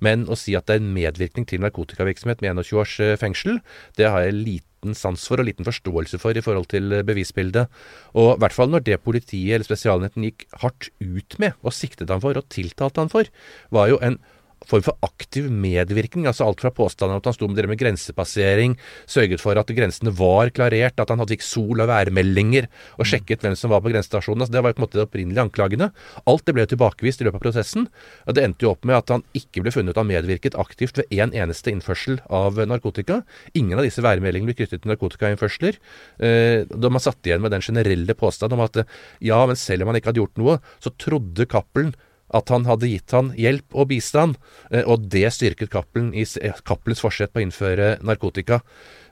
[0.01, 3.17] Men å si at det er en medvirkning til narkotika narkotikavirksomhet med 21 års eh,
[3.19, 3.61] fengsel.
[3.97, 7.69] Det har jeg liten sans for og liten forståelse for i forhold til eh, bevisbildet.
[8.15, 12.11] Og i hvert fall når det politiet eller Spesialenheten gikk hardt ut med og siktet
[12.11, 13.29] han for og tiltalte han for,
[13.71, 14.19] var jo en
[14.71, 16.27] form for aktiv medvirkning.
[16.31, 18.77] altså Alt fra påstander at han sto med, med grensepassering,
[19.11, 23.43] sørget for at grensene var klarert, at han hadde fikk sol- og værmeldinger og sjekket
[23.43, 24.45] hvem som var på grensestasjonen.
[24.45, 25.91] Altså, det var på en måte de opprinnelige anklagene.
[26.29, 27.89] Alt det ble tilbakevist i løpet av prosessen.
[28.27, 31.03] og Det endte jo opp med at han ikke ble funnet å ha medvirket aktivt
[31.03, 33.23] ved én en eneste innførsel av narkotika.
[33.59, 35.79] Ingen av disse værmeldingene ble knyttet til narkotikainnførsler.
[36.23, 38.83] Eh, da man satt igjen med den generelle påstanden om at
[39.23, 41.95] ja, men selv om han ikke hadde gjort noe, så trodde Cappelen
[42.33, 44.41] at han hadde gitt han hjelp og bistand,
[44.71, 48.63] eh, og det styrket Cappelen i Cappelens eh, forsett på å innføre narkotika.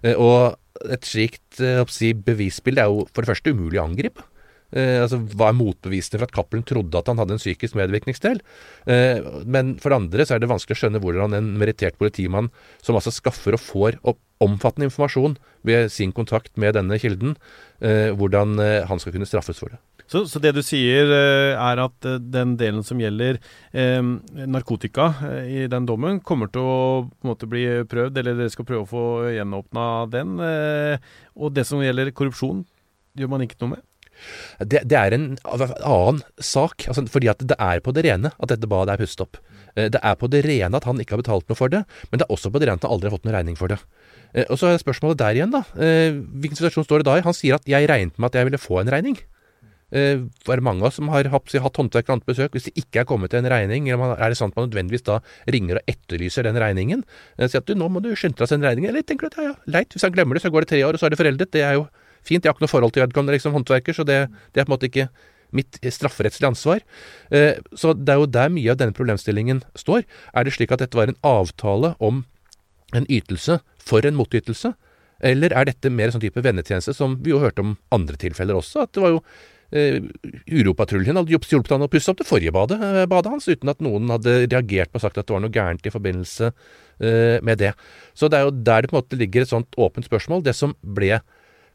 [0.03, 0.57] Eh, og
[0.91, 1.61] et slikt
[1.93, 4.25] si, bevisbilde er jo for det første umulig å angripe.
[4.71, 8.41] Eh, altså, Hva er motbevisene for at Cappelen trodde at han hadde en psykisk medvirkningsdel?
[8.87, 12.53] Eh, men for det andre så er det vanskelig å skjønne hvordan en merittert politimann,
[12.85, 14.01] som altså skaffer og får
[14.41, 17.37] omfattende informasjon ved sin kontakt med denne kilden,
[17.83, 18.57] eh, hvordan
[18.89, 19.83] han skal kunne straffes for det.
[20.11, 23.37] Så, så, det du sier eh, er at eh, den delen som gjelder
[23.71, 24.01] eh,
[24.51, 26.81] narkotika eh, i den dommen, kommer til å
[27.27, 29.05] måte bli prøvd, eller dere skal prøve å få
[29.37, 30.35] gjenåpna den.
[30.43, 32.65] Eh, og det som gjelder korrupsjon,
[33.15, 33.87] gjør man ikke noe med?
[34.59, 36.89] Det, det er en annen sak.
[36.91, 39.39] Altså, fordi at det er på det rene at dette badet er pustet opp.
[39.79, 42.27] Det er på det rene at han ikke har betalt noe for det, men det
[42.27, 43.79] er også på det rene at han aldri har fått noen regning for det.
[44.51, 45.63] Og så er spørsmålet der igjen, da.
[45.73, 47.25] Hvilken situasjon står det da i?
[47.25, 49.23] Han sier at 'jeg regnet med at jeg ville få en regning'.
[49.91, 50.21] Er
[50.61, 52.55] det mange av oss som har hatt, hatt håndverkere annet besøk.
[52.55, 55.19] Hvis det ikke er kommet til en regning, er det sant at man nødvendigvis da
[55.51, 57.03] ringer og etterlyser den regningen?
[57.35, 58.87] Uh, sier at du, nå må du skynde deg å sende regning.
[58.91, 60.85] Eller tenker du at ja, ja, leit, hvis han glemmer det, så går det tre
[60.87, 61.51] år, og så er det foreldet.
[61.57, 61.89] Det er jo
[62.23, 62.45] fint.
[62.45, 64.21] Jeg har ikke noe forhold til vedkommende liksom, håndverker, så det,
[64.55, 65.09] det, er på en måte ikke
[65.57, 66.85] mitt strafferettslige ansvar.
[67.35, 70.07] Uh, så det er jo der mye av denne problemstillingen står.
[70.35, 72.23] Er det slik at dette var en avtale om
[72.95, 74.75] en ytelse for en motytelse?
[75.21, 78.57] Eller er dette mer en sånn type vennetjeneste, som vi jo hørte om andre tilfeller
[78.57, 78.87] også?
[78.87, 79.25] At det var jo
[79.71, 80.03] Uh,
[80.51, 83.83] Uropatruljen hadde hjulpet han å pusse opp det forrige badet, uh, badet, hans, uten at
[83.85, 87.61] noen hadde reagert på og sagt at det var noe gærent i forbindelse uh, med
[87.63, 87.71] det.
[88.19, 90.43] Så det er jo der det på en måte ligger et sånt åpent spørsmål.
[90.43, 91.21] Det som ble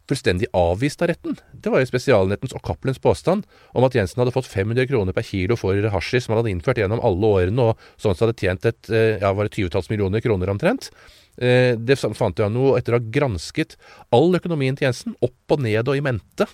[0.06, 4.36] fullstendig avvist av retten, det var jo Spesialenhetens og Cappelens påstand om at Jensen hadde
[4.36, 7.88] fått 500 kroner per kilo for hasjis som han hadde innført gjennom alle årene, og
[7.98, 8.92] sånn sett hadde tjent et
[9.24, 10.92] ja, var det tyvetalls millioner kroner omtrent.
[11.36, 13.74] Det fant jeg noe etter å ha gransket
[14.14, 16.46] all økonomien til Jensen, opp og ned og i mente.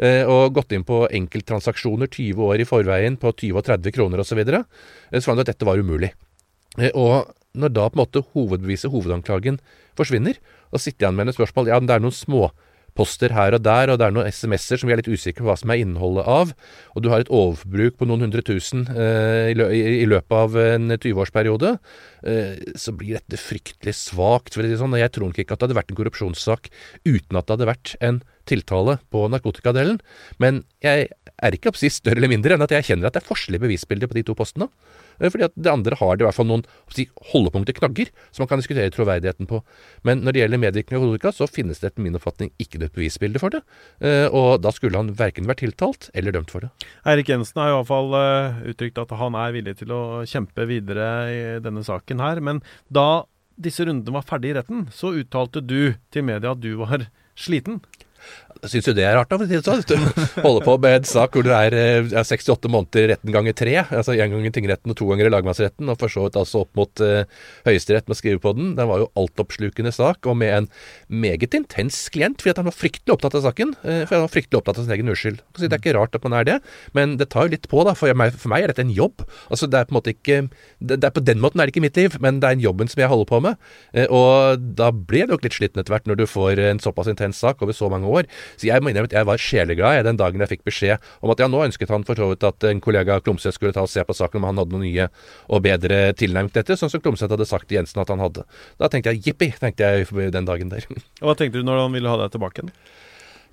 [0.00, 4.22] Eh, og gått inn på enkelttransaksjoner 20 år i forveien på 20 og 30 kroner
[4.22, 4.64] osv., så, videre,
[5.10, 6.14] eh, så fant du at dette var umulig.
[6.78, 9.60] Eh, og når da på en måte hovedbeviset, hovedanklagen,
[9.98, 13.90] forsvinner, og sitter igjen med et spørsmål Ja, det er noen småposter her og der,
[13.90, 16.30] og det er noen SMS-er som vi er litt usikre på hva som er innholdet
[16.30, 16.54] av,
[16.94, 21.76] og du har et overforbruk på noen hundre tusen eh, i, løpet av en 20-årsperiode,
[22.24, 24.54] eh, så blir dette fryktelig svakt.
[24.54, 26.70] For det sånn, og jeg tror ikke at det hadde vært en korrupsjonssak
[27.04, 30.00] uten at det hadde vært en tiltale på narkotikadelen,
[30.42, 33.30] men jeg er ikke oppsist større eller mindre enn at jeg kjenner at det er
[33.30, 34.68] forskjellige bevisbilder på de to postene.
[35.20, 38.44] Eh, fordi at det andre har det i hvert fall noen si, holdepunkter, knagger, som
[38.44, 39.60] man kan diskutere troverdigheten på.
[40.06, 42.92] Men når det gjelder medvirkning av narkotika, så finnes det etter min oppfatning ikke noe
[42.96, 43.62] bevisbilde for det.
[44.04, 46.72] Eh, og da skulle han verken vært tiltalt eller dømt for det.
[47.08, 50.66] Eirik Jensen har i hvert fall uh, uttrykt at han er villig til å kjempe
[50.70, 52.40] videre i denne saken her.
[52.44, 53.24] Men da
[53.60, 57.80] disse rundene var ferdig i retten, så uttalte du til media at du var sliten?
[58.68, 59.38] Syns du det er rart, da?
[59.38, 59.80] for å si det sånn?
[59.80, 63.56] Hvis du på med en sak hvor det er, eh, er 68 måneder retten ganger
[63.56, 66.36] tre, altså én gang i tingretten og to ganger i lagmannsretten, og for så vidt
[66.40, 67.22] altså opp mot uh,
[67.64, 68.74] Høyesterett med å skrive på den.
[68.76, 70.68] Den var jo altoppslukende sak, og med en
[71.08, 73.72] meget intens klient, fordi at han var fryktelig opptatt av saken.
[73.80, 75.40] Uh, for han var fryktelig opptatt av sin egen uskyld.
[75.56, 76.58] Det er ikke rart at man er det,
[76.96, 77.96] men det tar jo litt på, da.
[77.96, 79.24] For meg, for meg er dette en jobb.
[79.48, 80.42] Altså, det er på en måte ikke
[80.80, 82.88] det er På den måten er det ikke mitt liv, men det er en jobben
[82.90, 83.70] som jeg holder på med.
[83.96, 87.08] Uh, og da blir jeg nok litt sliten etter hvert når du får en såpass
[87.10, 88.28] intens sak over så mange år.
[88.56, 91.42] Så jeg må innrømme at jeg var sjeleglad den dagen jeg fikk beskjed om at
[91.42, 93.92] ja, nå ønsket han for så vidt at en kollega av Klomsæt skulle ta og
[93.92, 95.08] se på saken om han hadde noe nye
[95.50, 98.46] og bedre tilnærmet dette, sånn som Klomsæt hadde sagt til Jensen at han hadde.
[98.80, 100.86] Da tenkte jeg jippi, tenkte jeg den dagen der.
[101.20, 102.74] Og Hva tenkte du når han ville ha deg tilbake igjen?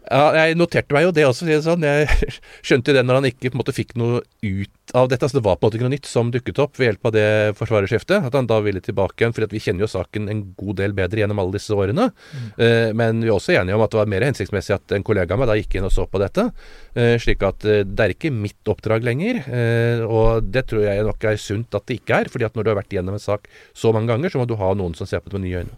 [0.08, 1.84] Ja, jeg noterte meg jo det også, sånn.
[1.84, 2.08] Jeg
[2.68, 5.26] skjønte jo det når han ikke på en måte fikk noe ut av dette.
[5.26, 7.16] Altså Det var på en måte ikke noe nytt som dukket opp ved hjelp av
[7.16, 7.28] det
[7.60, 8.28] forsvarerskiftet.
[8.30, 11.24] At han da ville tilbake igjen, for vi kjenner jo saken en god del bedre
[11.24, 12.10] gjennom alle disse årene.
[12.14, 12.46] Mm.
[12.56, 15.36] Eh, men vi er også enige om at det var mer hensiktsmessig at en kollega
[15.36, 16.48] av meg da gikk inn og så på dette.
[16.96, 19.44] Eh, slik at eh, det er ikke mitt oppdrag lenger.
[20.08, 22.30] og det tror jeg nok er sunt at det ikke er.
[22.32, 24.56] fordi at når du har vært gjennom en sak så mange ganger, så må du
[24.60, 25.76] ha noen som ser på det med nye øyne.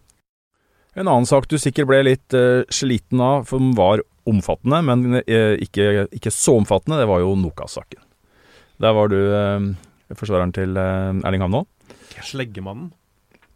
[0.99, 2.35] En annen sak du sikkert ble litt
[2.73, 7.01] sliten av, den var omfattende, men eh, ikke, ikke så omfattende.
[7.01, 8.01] Det var jo Nokas-saken.
[8.79, 9.67] Der var du eh,
[10.15, 11.65] forsvareren til eh, Erling Havnå.
[12.25, 12.91] Sleggemannen.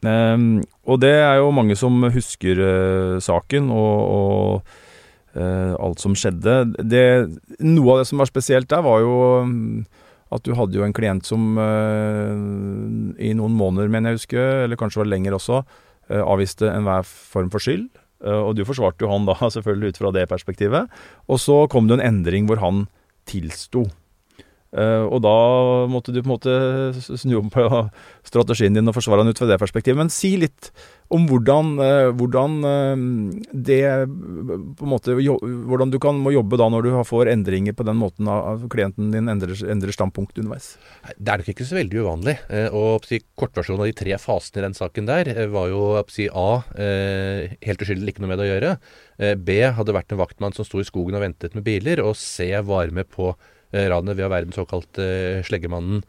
[0.03, 6.15] Um, og det er jo mange som husker uh, saken og, og uh, alt som
[6.17, 6.57] skjedde.
[6.83, 7.05] Det,
[7.63, 9.13] noe av det som var spesielt der, var jo
[9.47, 9.85] um,
[10.33, 12.35] at du hadde jo en klient som uh,
[13.15, 15.63] i noen måneder, mener jeg husker, eller kanskje var lenger også,
[16.13, 17.85] avviste enhver form for skyld.
[18.23, 21.01] Eh, og du forsvarte jo han da, selvfølgelig ut fra det perspektivet.
[21.27, 22.85] Og så kom det en endring hvor han
[23.29, 23.87] tilsto.
[24.73, 25.33] Uh, og da
[25.91, 26.53] måtte du på en måte
[26.97, 27.61] snu om på
[28.29, 29.99] strategien din og forsvare den ut fra det perspektivet.
[29.99, 30.71] Men si litt
[31.13, 33.03] om hvordan, uh, hvordan uh,
[33.53, 37.85] det på en måte Hvordan du kan, må jobbe da når du får endringer på
[37.85, 40.73] den måten at klienten din endrer, endrer standpunkt underveis.
[41.19, 42.35] Det er nok ikke så veldig uvanlig.
[42.73, 43.05] og
[43.37, 46.49] Kortversjonen av de tre fasene i den saken der var jo A.
[46.73, 48.75] helt uskyldig ikke noe med det å gjøre.
[49.43, 49.57] B.
[49.77, 52.01] Hadde vært en vaktmann som sto i skogen og ventet med biler.
[52.05, 52.49] Og C.
[52.63, 56.03] Var med på Eh, ranet ved å være den såkalte eh, sleggemannen.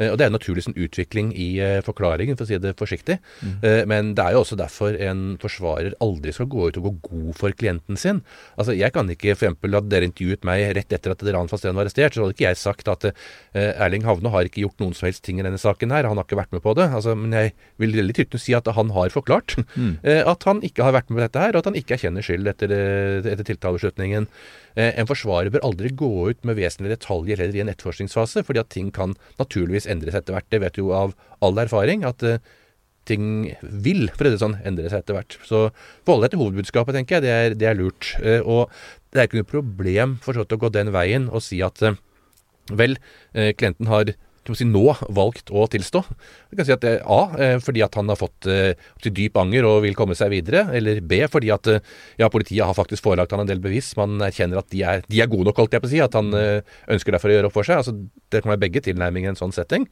[0.00, 1.48] Eh, og Det er en naturlig sånn, utvikling i
[1.84, 3.18] forklaringen, for å si det forsiktig.
[3.44, 3.56] Mm.
[3.90, 7.36] Men det er jo også derfor en forsvarer aldri skal gå ut og gå god
[7.36, 8.22] for klienten sin.
[8.56, 9.60] Altså, Jeg kan ikke f.eks.
[9.60, 12.60] at dere intervjuet meg rett etter at Ran Fasten var arrestert, så hadde ikke jeg
[12.60, 13.10] sagt at
[13.52, 16.08] Erling Havne har ikke gjort noen som helst ting i denne saken her.
[16.08, 16.88] Han har ikke vært med på det.
[16.88, 17.52] Altså, men jeg
[17.82, 20.00] vil veldig trygt si at han har forklart mm.
[20.24, 22.48] at han ikke har vært med på dette her, og at han ikke erkjenner skyld
[22.54, 22.72] etter,
[23.20, 24.30] etter tiltalebeslutningen.
[24.78, 28.62] Eh, en forsvarer bør aldri gå ut med vesentlige detaljer heller i en etterforskningsfase, fordi
[28.62, 30.48] at ting kan naturligvis endres etter hvert.
[30.52, 32.04] Det vet du jo av all erfaring.
[32.04, 32.38] at uh,
[33.08, 35.38] ting vil for det sånn, endre seg etter hvert.
[35.42, 35.62] Så
[36.06, 37.26] forholde deg til hovedbudskapet, tenker jeg.
[37.26, 38.12] Det er, det er lurt.
[38.22, 38.62] Uh, og
[39.10, 41.82] det er ikke noe problem for så å gå den veien og si at
[42.70, 42.94] vel,
[43.34, 44.12] klienten har
[44.56, 46.02] si, nå valgt å tilstå.
[46.50, 48.72] Du kan si at A, eh, fordi at han har fått eh,
[49.02, 50.66] til dyp anger og vil komme seg videre.
[50.76, 51.84] Eller B, fordi at eh,
[52.20, 53.92] ja, politiet har faktisk forelagt han en del bevis.
[54.00, 56.02] Man erkjenner at de er, de er gode nok, holdt jeg på å si.
[56.02, 57.82] At han ønsker derfor å gjøre opp for seg.
[57.82, 57.96] Altså,
[58.32, 59.86] det kan være begge tilnærminger i en sånn setting.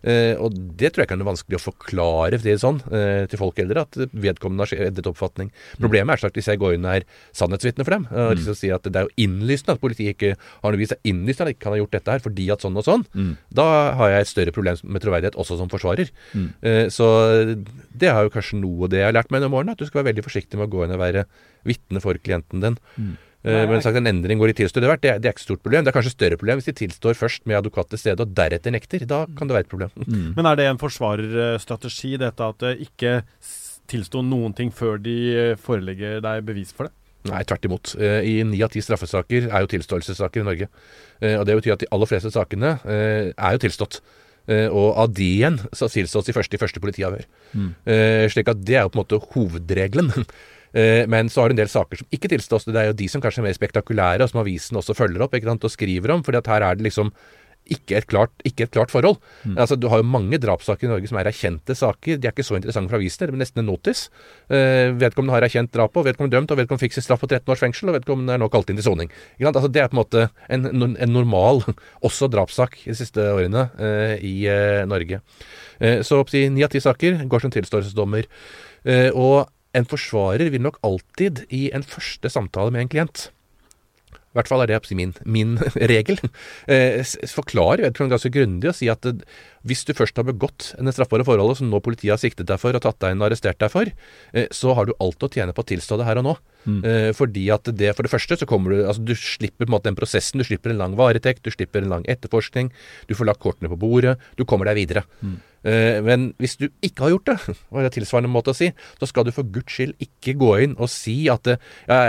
[0.00, 3.58] Eh, og det tror jeg kan være vanskelig å forklare det sånn, eh, til folk
[3.60, 5.50] eldre, at vedkommende har endret oppfatning.
[5.50, 5.82] Mm.
[5.84, 8.78] Problemet er sagt hvis jeg går inn og er sannhetsvitne for dem, og liksom sier
[8.78, 11.52] at det er jo innlysende at politiet ikke har noe vis, det er innlysende at
[11.52, 13.32] de ikke kan ha gjort dette her fordi at sånn og sånn, mm.
[13.60, 13.68] da
[14.00, 16.12] har jeg et større problem med troverdighet også som forsvarer.
[16.32, 16.50] Mm.
[16.64, 17.08] Eh, så
[17.92, 19.88] det har jo kanskje noe av det jeg har lært meg gjennom årene, at du
[19.88, 21.26] skal være veldig forsiktig med å gå inn og være
[21.68, 22.78] vitne for klienten din.
[22.96, 23.18] Mm.
[23.40, 25.62] Nei, Men sagt, en endring hvor de tilstår det, det, det er ikke et stort
[25.64, 25.84] problem.
[25.84, 28.34] Det er kanskje et større problem hvis de tilstår først med advokat til stede, og
[28.36, 29.06] deretter nekter.
[29.08, 29.94] Da kan det være et problem.
[30.04, 30.28] Mm.
[30.36, 33.14] Men er det en forsvarerstrategi, dette at det ikke
[33.90, 36.94] tilstå noen ting før de eh, forelegger deg bevis for det?
[37.30, 37.94] Nei, tvert imot.
[38.00, 40.70] Eh, I ni av ti straffesaker er jo tilståelsessaker i Norge.
[41.20, 44.02] Eh, og Det betyr at de aller fleste sakene er jo tilstått.
[44.50, 47.26] Og av de igjen så tilstås de første i første politiavhør.
[47.54, 47.68] Mm.
[48.32, 50.08] Slik at det er jo på en måte hovedregelen.
[50.74, 52.68] Eh, men så har du en del saker som ikke tilstås.
[52.68, 55.36] Det er jo de som kanskje er mer spektakulære, og som avisen også følger opp
[55.36, 56.24] ikke sant, og skriver om.
[56.26, 57.12] fordi at her er det liksom
[57.70, 59.18] ikke et klart, ikke et klart forhold.
[59.44, 59.56] Mm.
[59.58, 62.18] Altså, Du har jo mange drapssaker i Norge som er erkjente saker.
[62.18, 64.08] De er ikke så interessante for avisene, det er nesten en notis.
[64.50, 67.52] Eh, vedkommende har erkjent drapet, og vedkommende dømt, og vedkommende fikk sin straff på 13
[67.52, 69.12] års fengsel, og vedkommende er nå kalt inn til soning.
[69.38, 71.62] Altså, det er på en måte en, en normal,
[72.06, 75.22] også drapssak, de siste årene eh, i eh, Norge.
[75.78, 78.26] Eh, så ni av ti saker går som tilståelsesdommer.
[78.84, 83.28] Eh, og en forsvarer vil nok alltid i en første samtale med en klient
[84.30, 85.56] i hvert fall er det min, min
[85.90, 86.20] regel.
[86.70, 87.02] Eh,
[87.34, 89.08] forklare ganske grundig og si at
[89.66, 92.76] Hvis du først har begått en straffbare forholdet som nå politiet har siktet deg for
[92.76, 93.90] og tatt deg inn og arrestert deg for,
[94.32, 96.34] eh, så har du alt å tjene på å tilstå det her og nå.
[96.64, 96.80] Mm.
[96.84, 99.76] Eh, fordi at det, for det første så kommer du altså Du slipper på en
[99.76, 100.40] måte den prosessen.
[100.40, 102.72] Du slipper en lang varetekt, du slipper en lang etterforskning.
[103.08, 104.18] Du får lagt kortene på bordet.
[104.36, 105.04] Du kommer deg videre.
[105.20, 105.38] Mm.
[105.60, 108.70] Eh, men hvis du ikke har gjort det, var det tilsvarende måte å si,
[109.00, 111.56] så skal du for guds skyld ikke gå inn og si at ja,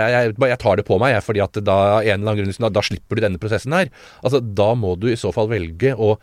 [0.08, 2.84] jeg, jeg, tar det på meg, fordi at da, en eller annen grunn, da, da
[2.86, 3.92] slipper du denne prosessen her.
[4.22, 6.14] Altså, Da må du i så fall velge å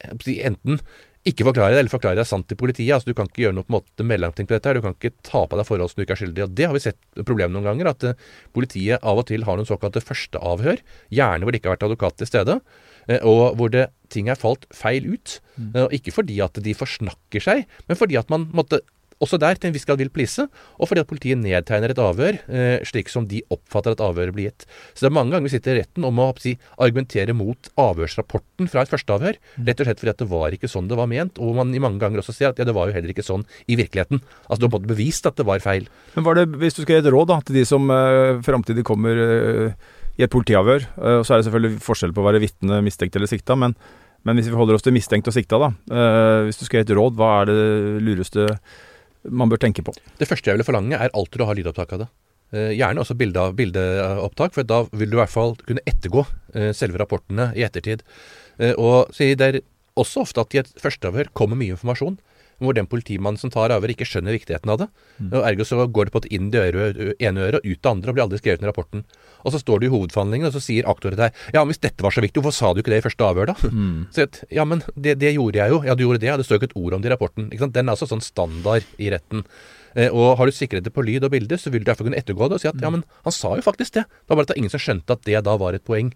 [0.00, 0.80] enten
[1.26, 2.92] ikke forklare det, eller forklare deg sant til politiet.
[2.94, 4.68] Altså, Du kan ikke gjøre noe på en måte mellomting på dette.
[4.68, 6.42] her, Du kan ikke ta på deg forhold som du ikke er skyldig i.
[6.46, 7.88] og Det har vi sett problem noen ganger.
[7.90, 8.14] At eh,
[8.54, 10.78] politiet av og til har noen såkalte førsteavhør.
[11.10, 12.60] Gjerne hvor det ikke har vært advokat til stede.
[13.08, 15.40] eh, Og hvor det, ting er falt feil ut.
[15.58, 15.72] Mm.
[15.86, 18.80] Og ikke fordi at de forsnakker seg, men fordi at man måtte
[19.22, 20.44] også der til en viss grad vil please,
[20.76, 24.50] og fordi at politiet nedtegner et avhør eh, slik som de oppfatter at avhøret blir
[24.50, 24.66] gitt.
[24.92, 28.70] Så det er mange ganger vi sitter i retten om å si, argumentere mot avhørsrapporten
[28.72, 31.40] fra et førsteavhør, rett og slett fordi at det var ikke sånn det var ment,
[31.42, 33.46] og man i mange ganger også sier at ja, det var jo heller ikke sånn
[33.66, 34.22] i virkeligheten.
[34.46, 35.88] Altså du har både bevist at det var feil.
[36.16, 38.84] Men var det, hvis du skal gi et råd da, til de som eh, framtidig
[38.86, 39.86] kommer eh,
[40.16, 43.30] i et politiavhør, eh, så er det selvfølgelig forskjell på å være vitne, mistenkt eller
[43.30, 43.76] sikta, men,
[44.26, 45.72] men hvis vi holder oss til mistenkt og sikta, da.
[45.92, 47.64] eh, hvis du skal gi et råd, hva er det
[48.06, 48.48] lureste
[49.30, 49.94] man bør tenke på?
[50.20, 52.08] Det første jeg ville forlange, er alltid å ha lydopptak av det.
[52.54, 56.22] Eh, gjerne også bildeopptak, for da vil du i hvert fall kunne ettergå
[56.54, 58.04] eh, selve rapportene i ettertid.
[58.62, 59.60] Eh, og det er
[59.98, 62.18] også ofte at i et førsteavhør kommer mye informasjon
[62.62, 64.88] hvor den politimannen som tar avhør, ikke skjønner viktigheten av det.
[65.28, 66.64] Og Ergo så går det på et inn det
[67.20, 69.04] ene øret og ut det andre, og blir aldri skrevet ned i rapporten.
[69.46, 71.82] Og så står du i hovedforhandlingen, og så sier aktor til deg Ja, men hvis
[71.84, 73.72] dette var så viktig, hvorfor sa du ikke det i første avhør, da?
[74.16, 75.80] Så jeg, ja, men det, det gjorde jeg jo.
[75.86, 76.36] Ja, du gjorde det, ja.
[76.38, 77.50] Det står jo ikke et ord om det i rapporten.
[77.52, 79.44] Den er altså sånn standard i retten.
[79.96, 82.18] Eh, og har du sikret det på lyd og bilde, så vil du derfor kunne
[82.20, 84.04] ettergå det og si at ja, men han sa jo faktisk det.
[84.04, 86.10] Det var bare at det var ingen som skjønte at det da var et poeng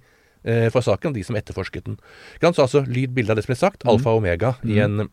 [0.45, 1.97] eh, for saken, de som etterforsket den.
[2.43, 5.09] Så altså lyd, bilde av det som ble sagt, alfa og omega i en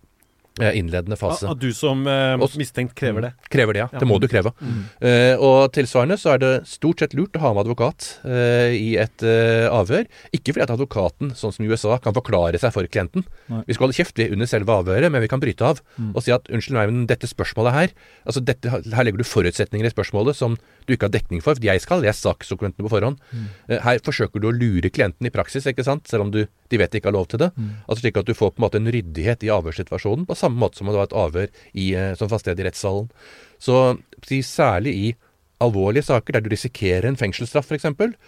[0.78, 1.48] innledende fase.
[1.52, 3.32] At du som eh, mistenkt krever det.
[3.54, 3.90] Krever det, ja.
[3.94, 4.02] Ja.
[4.02, 4.54] Det må du kreve.
[5.02, 8.90] Eh, og tilsvarende så er det stort sett lurt å ha med advokat eh, i
[9.00, 10.08] et eh, avhør.
[10.36, 13.26] Ikke fordi at advokaten, sånn som i USA, kan forklare seg for klienten.
[13.52, 13.64] Nei.
[13.68, 15.82] Vi skal holde kjeft vi under selve avhøret, men vi kan bryte av
[16.14, 17.92] og si at unnskyld meg, men dette spørsmålet her
[18.28, 20.56] altså dette, Her legger du forutsetninger i spørsmålet som
[20.88, 21.58] du ikke har dekning for.
[21.58, 23.20] For jeg skal ha lest saksdokumentene på forhånd.
[23.68, 26.08] Eh, her forsøker du å lure klienten i praksis, ikke sant?
[26.08, 27.52] selv om du, de vet de ikke har lov til det.
[27.88, 30.80] Altså Slik at du får på en måte en ryddighet i avhørssituasjonen, på samme måte
[30.80, 33.10] som om det var et avhør i, eh, som fant sted i rettssalen.
[33.60, 33.98] Så
[34.46, 35.16] særlig i
[35.64, 37.88] alvorlige saker der du risikerer en fengselsstraff f.eks.,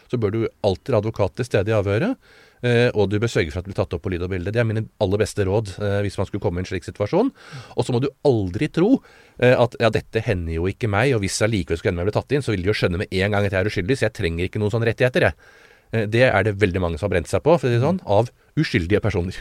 [0.10, 2.18] så bør du alltid ha advokat til stede i avhøret.
[2.64, 4.52] eh, og du bør sørge for at det blir tatt opp på lyd og bilde.
[4.52, 7.32] Det er mine aller beste råd eh, hvis man skulle komme i en slik situasjon.
[7.78, 8.98] Og så må du aldri tro
[9.40, 12.12] at ja, dette hender jo ikke meg, og hvis jeg likevel skulle ende med å
[12.12, 13.96] bli tatt inn, så vil de jo skjønne med en gang at jeg er uskyldig,
[13.96, 16.10] så jeg trenger ikke noen sånne rettigheter, jeg.
[16.12, 18.02] Det er det veldig mange som har brent seg på, for å si det sånn,
[18.04, 18.28] av
[18.60, 19.40] uskyldige personer.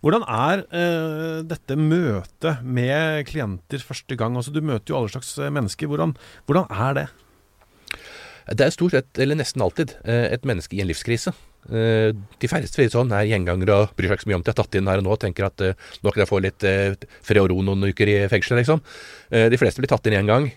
[0.00, 4.36] Hvordan er eh, dette møtet med klienter første gang?
[4.38, 5.90] Altså, du møter jo alle slags eh, mennesker.
[5.90, 6.14] Hvordan,
[6.48, 7.06] hvordan er det?
[8.56, 11.34] Det er stort sett, eller nesten alltid, eh, et menneske i en livskrise.
[11.68, 14.54] Eh, De færreste sånn er gjengangere og bryr seg ikke så mye om at de
[14.54, 16.64] er tatt inn her og nå og tenker at nå kan jeg få litt
[17.28, 18.80] fred og ro noen uker i fengselet, liksom.
[19.52, 20.48] De fleste blir tatt inn én gang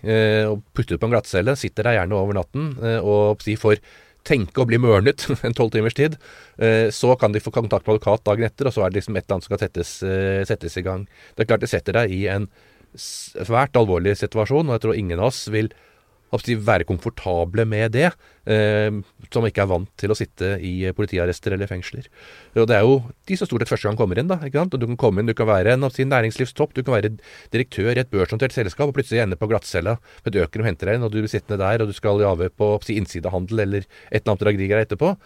[0.48, 2.72] og puttet på en glattcelle, sitter der gjerne over natten
[3.04, 3.84] og får
[4.24, 6.18] tenke og bli mørnet en tolv timers tid.
[6.58, 9.16] Eh, Så kan de få kontakt med advokat dagen etter, og så er det liksom
[9.16, 11.08] et eller annet som skal settes, eh, settes i gang.
[11.34, 12.48] Det er klart det setter deg i en
[12.94, 15.72] svært alvorlig situasjon, og jeg tror ingen av oss vil
[16.32, 18.12] være komfortable med det,
[18.46, 18.90] eh,
[19.30, 22.06] som ikke er vant til å sitte i politiarrester eller fengsler.
[22.56, 24.28] Og Det er jo de som stort sett første gang kommer inn.
[24.28, 24.74] da, ikke sant?
[24.74, 27.18] Og Du kan komme inn, du kan være en av sin næringslivstopp, du kan være
[27.50, 30.86] direktør i et børsnotert selskap og plutselig ende på glattcella med et øker og henter
[30.86, 33.60] deg inn, og du blir sittende der og du skal i avhør på si, innsidehandel
[33.60, 33.78] eller
[34.10, 35.16] et eller annet dragerier etterpå.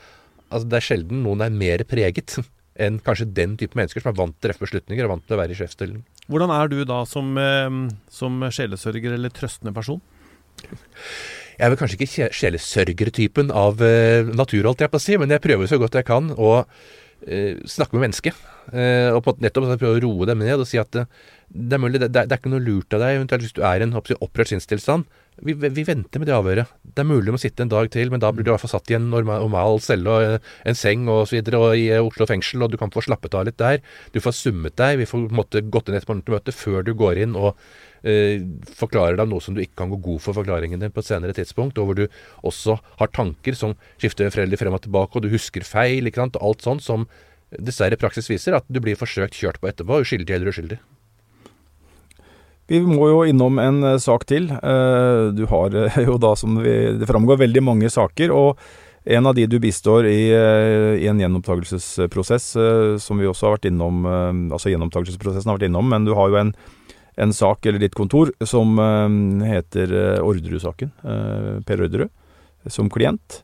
[0.50, 2.38] Altså Det er sjelden noen er mer preget
[2.78, 5.34] enn kanskje den type mennesker som er vant til å treffe beslutninger og vant til
[5.34, 6.04] å være i sjefsstillingen.
[6.28, 10.00] Hvordan er du da som, eh, som sjelesørger eller trøstende person?
[11.58, 15.16] Jeg er vel kanskje ikke sje- sjelesørgertypen av uh, natur, holdt jeg på å si,
[15.18, 18.38] men jeg prøver så godt jeg kan å uh, snakke med mennesket.
[18.68, 21.08] Uh, og på nettopp prøve å roe dem ned og si at uh,
[21.48, 23.80] det er mulig, det, det, er- ikke noe lurt av deg, eventuelt hvis du er
[23.82, 25.08] i en opprørt sinnstilstand.
[25.38, 26.70] Vi, vi venter med det avhøret.
[26.82, 28.62] Det er mulig du må sitte en dag til, men da blir du i hvert
[28.64, 31.84] fall satt i en normal, normal celle og en seng og så videre, og i
[31.98, 33.78] Oslo fengsel, og du kan få slappet av litt der.
[34.14, 36.90] Du får summet deg, vi får på en måte gått inn et møte før du
[36.98, 37.54] går inn og
[38.02, 38.44] eh,
[38.78, 41.36] forklarer deg noe som du ikke kan gå god for forklaringen din på et senere
[41.36, 42.06] tidspunkt, og hvor du
[42.46, 46.38] også har tanker som skifter foreldre frem og tilbake, og du husker feil, ikke sant,
[46.42, 47.08] alt sånt som
[47.48, 50.80] dessverre praksis viser at du blir forsøkt kjørt på etterpå, uskyldig eller uskyldig.
[52.68, 54.50] Vi må jo innom en eh, sak til.
[54.52, 58.34] Eh, Du har eh, jo da, som det framgår, veldig mange saker.
[58.34, 58.60] Og
[59.08, 60.28] En av de du bistår i,
[61.00, 62.48] i en gjenopptakelsesprosess,
[63.00, 64.02] som vi også har vært innom,
[64.52, 66.50] altså gjenopptakelsesprosessen har vært innom, men du har jo en,
[67.18, 68.78] en sak, eller ditt kontor, som
[69.42, 70.90] heter Orderud-saken.
[71.66, 72.10] Per Orderud,
[72.70, 73.42] som klient.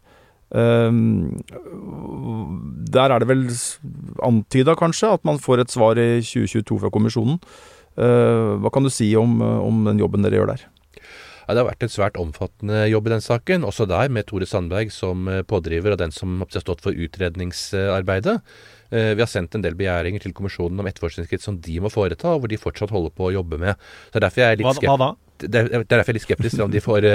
[2.95, 3.43] Der er det vel
[4.23, 7.41] antyda, kanskje, at man får et svar i 2022 fra kommisjonen.
[7.99, 10.63] Hva kan du si om, om den jobben dere gjør der?
[11.45, 14.47] Ja, det har vært en svært omfattende jobb i den saken, også der med Tore
[14.49, 18.39] Sandberg som eh, pådriver og den som har stått for utredningsarbeidet.
[18.91, 22.35] Eh, vi har sendt en del begjæringer til kommisjonen om etterforskningsskritt som de må foreta,
[22.35, 23.81] og hvor de fortsatt holder på å jobbe med.
[24.13, 25.11] Så derfor er jeg litt hva, hva da?
[25.43, 27.07] Det er derfor jeg er litt skeptisk til om de får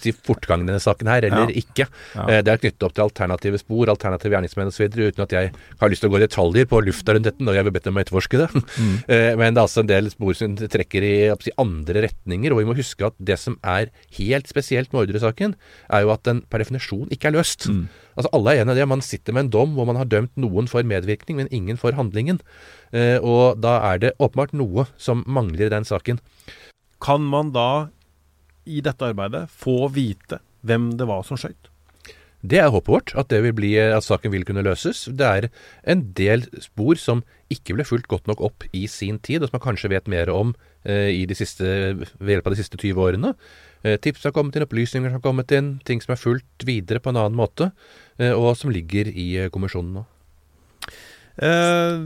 [0.00, 1.62] si, fortgang i denne saken her, eller ja.
[1.62, 1.86] ikke.
[2.14, 2.26] Ja.
[2.26, 5.92] Uh, det er knyttet opp til alternative spor, alternative gjerningsmenn osv., uten at jeg har
[5.92, 7.98] lyst til å gå i detaljer på lufta rundt dette når jeg vil bedt dem
[7.98, 8.48] å etterforske det.
[8.54, 8.94] Mm.
[9.08, 12.62] Uh, men det er altså en del spor som trekker i si, andre retninger, og
[12.62, 15.56] vi må huske at det som er helt spesielt med ordresaken,
[15.88, 17.68] er jo at den per definisjon ikke er løst.
[17.70, 17.86] Mm.
[18.14, 18.90] Altså Alle er enige i det.
[18.90, 21.96] Man sitter med en dom hvor man har dømt noen for medvirkning, men ingen for
[21.96, 22.38] handlingen.
[22.94, 26.20] og da er det åpenbart noe som mangler i den saken.
[27.02, 27.88] Kan man da
[28.64, 31.70] i dette arbeidet få vite hvem det var som skøyt?
[32.44, 35.06] Det er håpet vårt, at, bli, at, saken vil kunne løses.
[35.08, 35.46] Det er
[35.88, 37.22] en del spor som
[37.52, 40.28] ikke ble fulgt godt nok opp i sin tid, og som man kanskje vet mer
[40.32, 40.52] om
[40.84, 43.32] eh, de siste, ved hjelp av de siste 20 årene.
[43.80, 47.14] Eh, tips har kommet inn, opplysninger har kommet inn, ting som er fulgt videre på
[47.14, 47.70] en annen måte,
[48.20, 50.04] eh, og som ligger i eh, kommisjonen nå.
[51.40, 51.96] Eh,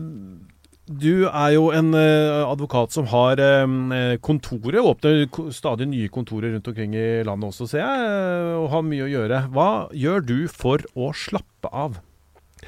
[0.89, 3.93] du er jo en uh, advokat som har um,
[4.25, 9.07] kontoret, åpner stadig nye kontorer rundt omkring i landet også, ser jeg, og har mye
[9.07, 9.43] å gjøre.
[9.55, 12.01] Hva gjør du for å slappe av?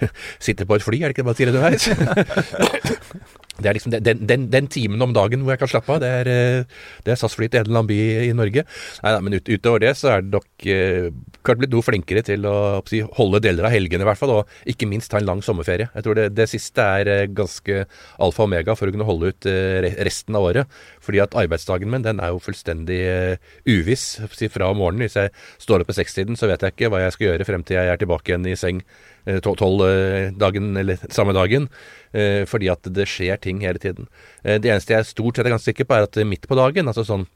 [0.45, 1.89] Sitter på et fly, er det ikke det man sier underveis?
[3.61, 5.99] Det er liksom den, den, den, timen om dagen hvor jeg kan slappe av.
[6.01, 8.65] Det er, eh, det er SAS-fly til en eller annen by i Norge.
[9.05, 10.69] Nei, men ut, utover det så er det nok
[11.41, 14.35] eh, kanskje blitt noe flinkere til å, å holde deler av helgene, i hvert fall.
[14.39, 15.91] Og ikke minst ta en lang sommerferie.
[15.95, 17.85] Jeg tror det, det siste er eh, ganske
[18.21, 20.81] alfa og omega for å kunne holde ut eh, resten av året.
[21.05, 23.01] Fordi at arbeidsdagen min den er jo fullstendig
[23.69, 25.07] uviss uviss fra morgenen.
[25.07, 25.33] Hvis jeg
[25.63, 27.93] står opp på sekstiden, så vet jeg ikke hva jeg skal gjøre frem til jeg
[27.93, 28.85] er tilbake igjen i seng
[29.45, 29.83] tolv
[30.41, 31.69] dagen, eller samme dagen.
[32.11, 34.09] Eh, fordi at det skjer ting hele tiden.
[34.43, 36.91] Eh, det eneste jeg stort sett er ganske sikker på, er at midt på dagen,
[36.91, 37.29] altså sånn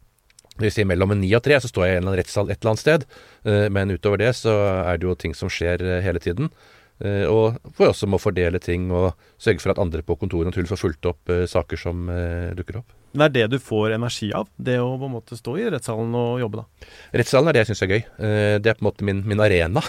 [0.59, 2.21] det vil si mellom en ni og tre, så står jeg i en eller annen
[2.23, 3.07] rettssal et eller annet sted.
[3.51, 6.53] Eh, men utover det så er det jo ting som skjer hele tiden.
[7.05, 10.71] Og hvor jeg også må fordele ting og sørge for at andre på kontoret naturlig
[10.71, 12.07] får fulgt opp saker som
[12.55, 12.93] dukker opp.
[13.15, 14.49] Det er det du får energi av?
[14.59, 16.95] Det å på en måte stå i rettssalen og jobbe, da?
[17.21, 18.01] Rettssalen er det jeg syns er gøy.
[18.59, 19.83] Det er på en måte min, min arena.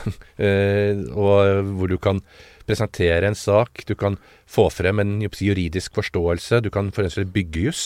[1.25, 2.21] og hvor du kan
[2.69, 4.17] presentere en sak, du kan
[4.49, 7.83] få frem en juridisk forståelse, du kan for eksempel bygge juss.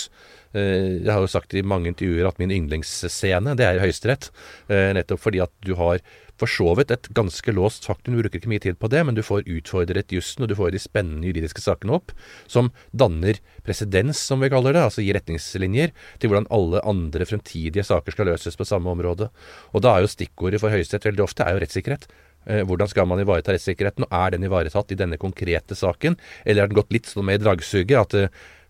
[0.54, 4.32] Eh, jeg har jo sagt i mange intervjuer at min yndlingsscene, det er Høyesterett.
[4.72, 6.02] Eh, nettopp fordi at du har
[6.40, 9.18] for så vidt et ganske låst faktum, du bruker ikke mye tid på det, men
[9.18, 12.14] du får utfordret jussen, og du får de spennende juridiske sakene opp,
[12.48, 17.86] som danner presedens, som vi kaller det, altså gir retningslinjer til hvordan alle andre fremtidige
[17.88, 19.30] saker skal løses på samme område.
[19.74, 22.10] Og da er jo stikkordet for Høyesterett veldig ofte er jo rettssikkerhet.
[22.46, 26.18] Eh, hvordan skal man ivareta rettssikkerheten, og er den ivaretatt i denne konkrete saken?
[26.46, 28.00] Eller har den gått litt sånn med i dragsuget?
[28.00, 28.16] At,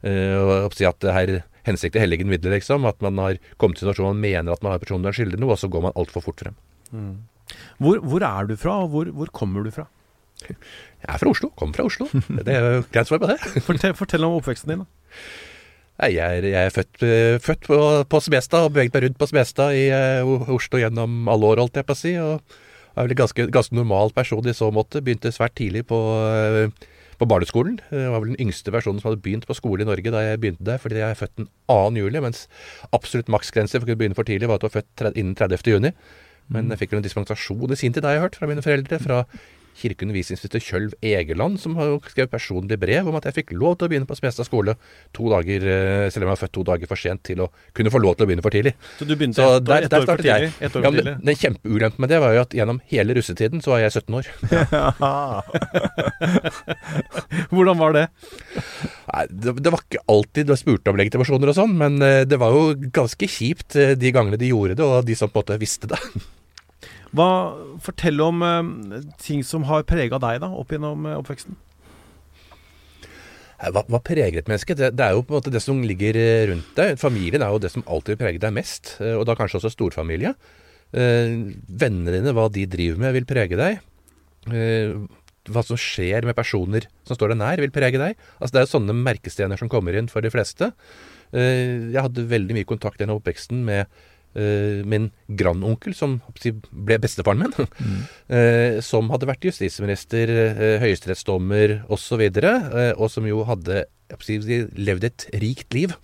[0.04, 1.36] øh, at det er
[1.78, 2.86] til helligen middel, liksom?
[2.90, 5.54] At man har kommet til en situasjon man mener at man har personlig skyldig noe,
[5.54, 6.58] og så går man altfor fort frem.
[6.92, 7.16] Mm.
[7.80, 9.88] Hvor, hvor, er du fra, og hvor, hvor, kommer du fra?
[10.48, 11.52] Jeg er fra Oslo.
[11.60, 12.08] Kommer fra Oslo.
[12.46, 13.40] Det er jo greit svar på det.
[13.68, 15.20] fortell, fortell, om oppveksten din, da.
[16.08, 17.02] Jeg er, jeg er født,
[17.44, 17.78] født, på,
[18.08, 21.76] på Smestad og beveget meg rundt på Smestad i uh, Oslo gjennom alle år, holdt
[21.76, 22.14] jeg på å si.
[22.24, 22.40] og
[23.00, 25.04] er vel en ganske, ganske normal person i så måte.
[25.04, 25.98] Begynte svært tidlig på,
[26.30, 26.88] eh,
[27.20, 27.80] på barneskolen.
[27.92, 30.40] Jeg var vel den yngste personen som hadde begynt på skole i Norge da jeg
[30.40, 31.96] begynte der, fordi jeg er født den 2.
[31.98, 32.48] juli, mens
[32.92, 35.64] absolutt maksgrense for å kunne begynne for tidlig var at du var født innen 30.
[35.68, 35.94] juni.
[36.50, 36.74] Men mm.
[36.74, 39.24] jeg fikk vel en dispensasjon i sin tid, har jeg hørt fra mine foreldre, fra
[39.80, 43.92] kirkeundervisningsinstitutt Kjølv Egeland, som har skrevet personlig brev om at jeg fikk lov til å
[43.92, 44.76] begynne på Smestad skole
[45.16, 47.94] to dager, eh, selv om jeg var født to dager for sent til å kunne
[47.94, 48.74] få lov til å begynne for tidlig.
[49.00, 50.52] Så du begynte så et, der, et år for tidlig?
[50.60, 51.14] Et år for tidlig.
[51.16, 54.20] Ja, den kjempeulempen med det var jo at gjennom hele russetiden så var jeg 17
[54.20, 54.26] år.
[57.54, 58.06] Hvordan var det?
[59.10, 62.38] Nei, det, det, var ikke alltid det spurte om legitimasjoner og sånn, men eh, det
[62.42, 65.48] var jo ganske kjipt eh, de gangene de gjorde det, og de som på en
[65.48, 66.00] måte visste det.
[67.16, 67.30] Hva,
[67.82, 71.58] fortell om eh, ting som har prega deg da, opp gjennom eh, oppveksten.
[73.60, 74.76] Hva, hva, preger et menneske?
[74.78, 76.16] Det, det, er jo på en måte det som ligger
[76.54, 76.94] rundt deg.
[77.02, 80.32] Familien er jo det som alltid preger deg mest, og da kanskje også storfamilie.
[80.96, 81.34] Eh,
[81.68, 83.82] vennene dine, hva de driver med, vil prege deg.
[84.50, 85.04] Uh,
[85.52, 88.16] hva som skjer med personer som står deg nær, vil prege deg.
[88.40, 90.72] Altså Det er jo sånne merkestener som kommer inn for de fleste.
[91.30, 96.20] Jeg hadde veldig mye kontakt gjennom oppveksten med eh, min grandonkel, som
[96.70, 98.02] ble bestefaren min, mm.
[98.90, 100.32] som hadde vært justisminister,
[100.84, 102.66] høyesterettsdommer osv., og,
[102.96, 103.86] og som jo hadde
[104.78, 105.96] levd et rikt liv.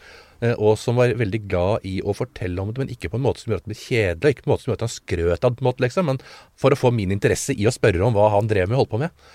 [0.60, 3.42] Og som var veldig glad i å fortelle om det, men ikke på en måte
[3.42, 4.34] som gjør at det blir kjedelig.
[4.34, 6.22] Ikke på en måte som gjør at han skrøt av det, liksom, men
[6.60, 8.94] for å få min interesse i å spørre om hva han drev med og holdt
[8.96, 9.26] på med.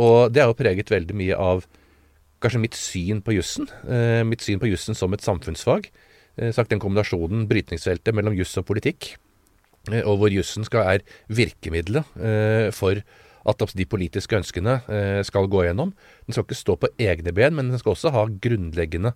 [0.00, 1.66] Og det har jo preget veldig mye av
[2.44, 3.68] kanskje mitt syn på jussen.
[4.28, 5.88] Mitt syn på jussen som et samfunnsfag.
[6.34, 9.12] Eh, sagt den kombinasjonen, brytningsfeltet mellom juss og politikk,
[9.92, 13.04] eh, og hvor jussen skal er virkemidlet eh, for
[13.44, 14.78] at de politiske ønskene
[15.28, 15.90] skal gå gjennom.
[16.24, 19.10] Den skal ikke stå på egne ben, men den skal også ha grunnleggende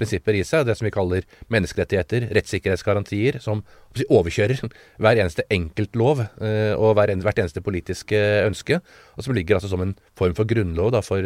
[0.00, 0.64] prinsipper i seg.
[0.64, 3.60] Det som vi kaller menneskerettigheter, rettssikkerhetsgarantier, som
[4.08, 4.62] overkjører
[5.04, 8.80] hver eneste enkeltlov og hvert eneste politiske ønske.
[9.20, 11.20] Og som ligger altså som en form for grunnlov da, for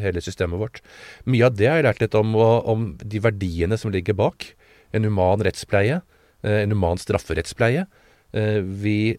[0.00, 0.80] hele systemet vårt.
[1.28, 4.54] Mye av det har jeg lært litt om, om de verdiene som ligger bak
[4.96, 6.00] en human rettspleie,
[6.42, 7.86] eh, en human strafferettspleie.
[8.32, 9.16] Eh, vi,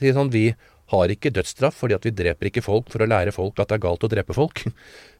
[0.00, 0.50] sånn, vi
[0.92, 3.78] har ikke dødsstraff fordi at vi dreper ikke folk for å lære folk at det
[3.78, 4.64] er galt å drepe folk.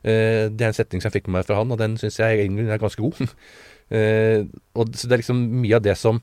[0.02, 2.16] Eh, det er en setning som jeg fikk med meg fra han, og den syns
[2.18, 3.20] jeg egentlig er ganske god.
[4.74, 6.18] og så Det er liksom mye av det som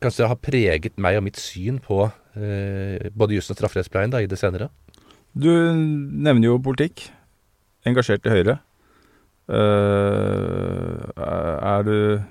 [0.00, 2.06] kanskje har preget meg og mitt syn på
[3.12, 4.70] både jussen og strafferettspleien da, i det senere.
[5.36, 7.04] Du nevner jo politikk.
[7.84, 8.56] Engasjert i Høyre.
[11.20, 12.24] er du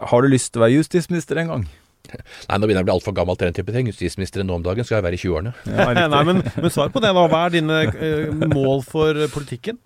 [0.00, 1.68] har du lyst til å være justisminister en gang?
[2.10, 3.90] Nei, nå begynner jeg å bli altfor gammel til den type ting.
[3.90, 5.52] Justisministeren nå om dagen skal jeg være i 20-årene.
[5.68, 7.24] Ja, Nei, men, men, svar på det, da.
[7.30, 9.78] Hva er dine eh, mål for politikken?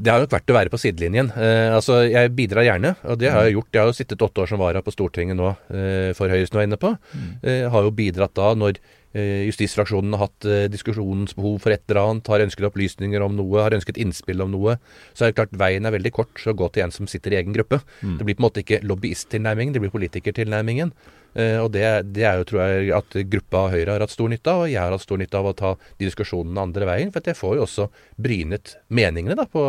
[0.00, 1.28] Det har nok vært å være på sidelinjen.
[1.36, 3.72] Eh, altså, Jeg bidrar gjerne, og det har jeg gjort.
[3.74, 6.56] Jeg har jo sittet åtte år som vara på Stortinget nå, eh, for Høyre som
[6.56, 6.94] du var inne på.
[7.42, 11.84] Eh, har jo bidratt da når Eh, justisfraksjonen har hatt eh, diskusjonens behov for et
[11.86, 14.78] eller annet, har ønsket opplysninger om noe, har ønsket innspill om noe,
[15.14, 17.38] så er det klart veien er veldig kort å gå til en som sitter i
[17.42, 17.78] egen gruppe.
[18.02, 18.16] Mm.
[18.18, 20.90] Det blir på en måte ikke lobbyisttilnærmingen, det blir politikertilnærmingen.
[21.34, 21.82] Uh, og det,
[22.14, 24.78] det, er jo, tror jeg, at gruppa Høyre har hatt stor nytte av, og jeg
[24.78, 27.10] har hatt stor nytte av å ta de diskusjonene andre veien.
[27.10, 27.88] For jeg får jo også
[28.22, 29.64] brynet meningene da på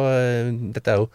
[0.75, 1.09] Dette er jo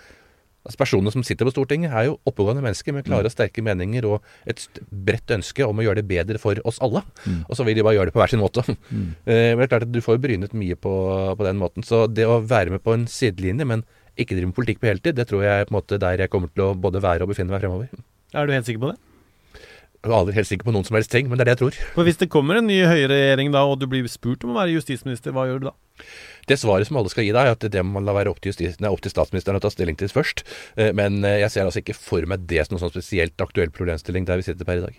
[0.60, 4.04] Altså Personene som sitter på Stortinget, er jo oppegående mennesker med klare og sterke meninger
[4.08, 4.18] og
[4.50, 4.60] et
[4.92, 7.00] bredt ønske om å gjøre det bedre for oss alle.
[7.24, 7.38] Mm.
[7.46, 8.64] Og så vil de bare gjøre det på hver sin måte.
[8.90, 9.12] Mm.
[9.28, 10.92] Eh, men det er klart at du får jo brynet mye på,
[11.38, 11.84] på, den måten.
[11.86, 13.84] Så det å være med på en sidelinje, men
[14.18, 16.32] ikke drive med politikk på heltid, det tror jeg er på en måte der jeg
[16.32, 17.92] kommer til å både være og befinne meg fremover.
[18.34, 18.98] Er du helt sikker på det?
[20.00, 21.60] Jeg er aldri helt sikker på noen som helst ting, men det er det jeg
[21.60, 21.78] tror.
[21.92, 24.72] For Hvis det kommer en ny høyreregjering da, og du blir spurt om å være
[24.78, 25.74] justisminister, hva gjør du da?
[26.50, 28.50] Det svaret som alle skal gi deg, er at det må la være opp til,
[28.50, 30.42] justis, nei, opp til statsministeren å ta stilling til først.
[30.74, 33.70] Eh, men eh, jeg ser altså ikke for meg det som noen sånn spesielt aktuell
[33.74, 34.98] problemstilling der vi sitter per i dag.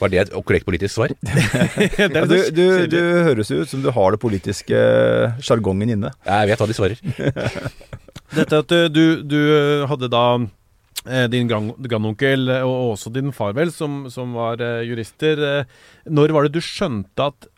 [0.00, 1.14] Var det et korrekt politisk svar?
[2.00, 4.80] ja, du, du, du, høres ut som du har det politiske
[5.38, 6.10] sjargongen inne.
[6.26, 6.98] Jeg vet hva de svarer.
[8.40, 9.40] Dette at eh, du, du
[9.90, 10.26] hadde da
[11.28, 15.66] din grandonkel og også din far, vel, som, som var jurister.
[16.08, 17.50] Når var det du skjønte at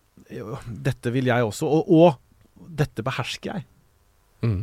[0.66, 2.16] dette vil jeg også, og, og
[2.56, 3.66] dette behersker jeg.
[4.44, 4.60] Mm.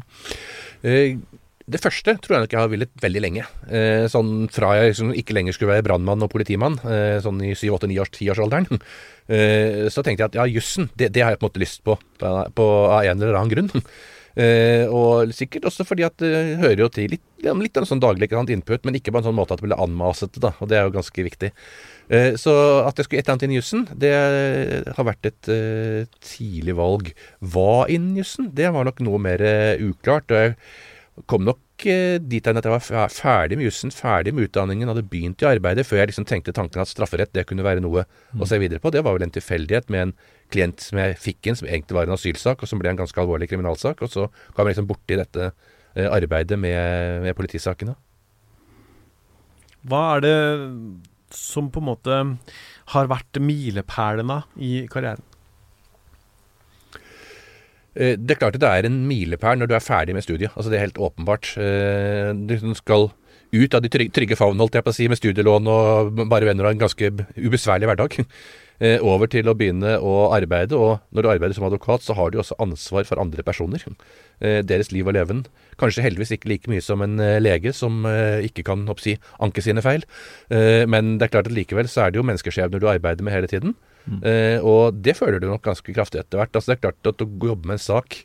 [0.83, 1.17] Eh,
[1.63, 3.45] det første tror jeg nok jeg har villet veldig lenge.
[3.71, 7.53] Eh, sånn fra jeg liksom ikke lenger skulle være brannmann og politimann, eh, sånn i
[7.55, 8.81] 7-8-9-10-årsalderen,
[9.35, 11.83] eh, så tenkte jeg at ja, jussen, det, det, har jeg på en måte lyst
[11.87, 13.87] på, på av en eller annen grunn.
[14.33, 18.01] Eh, og sikkert også fordi at det hører jo til litt, litt av en sånn
[18.01, 20.79] daglig input, men ikke på en sånn måte at det blir anmasete, da, og det
[20.79, 21.51] er jo ganske viktig.
[22.09, 22.53] Eh, så
[22.87, 24.13] at jeg skulle et eller annet inn i jussen, det
[24.97, 27.13] har vært et uh, tidlig valg.
[27.39, 28.49] Hva innen jussen?
[28.55, 30.33] Det var nok noe mer uh, uklart.
[30.33, 34.49] og jeg kom nok uh, dit hen at jeg var ferdig med jussen, ferdig med
[34.49, 37.83] utdanningen, hadde begynt i arbeidet, før jeg liksom tenkte tanken at strafferett det kunne være
[37.85, 38.41] noe mm.
[38.41, 38.91] å se videre på.
[38.93, 40.15] Det var vel en tilfeldighet med en
[40.53, 43.19] klient som jeg fikk inn, som egentlig var en asylsak, og som ble en ganske
[43.21, 44.01] alvorlig kriminalsak.
[44.05, 45.51] Og så kom jeg liksom borti dette
[45.93, 47.93] arbeidet med, med politisakene.
[49.83, 50.37] Hva er det
[51.33, 52.21] som på en måte
[52.93, 55.25] har vært milepælene i karrieren?
[57.93, 60.53] Eh, det er klart at det er en milepæl når du er ferdig med studiet.
[60.55, 61.53] Altså Det er helt åpenbart.
[61.57, 63.11] Eh, du skal
[63.53, 66.65] ut av de trygge favn, holdt jeg på å si, med studielån og bare venner
[66.65, 68.17] og en ganske ubesværlig hverdag.
[68.83, 70.75] Eh, over til å begynne å arbeide.
[70.75, 73.79] Og når du arbeider som advokat, så har du også ansvar for andre personer.
[74.43, 75.45] Eh, deres liv og leven.
[75.79, 78.03] Kanskje heldigvis ikke like mye som en eh, lege, som
[78.43, 80.03] ikke kan oppsi, anke sine feil.
[80.49, 83.49] Men det er klart at likevel så er det jo menneskeskjebner du arbeider med hele
[83.49, 83.75] tiden.
[84.03, 84.19] Mm.
[84.67, 86.51] Og det føler du nok ganske kraftig etter hvert.
[86.51, 88.17] Altså det er klart at å jobbe med en sak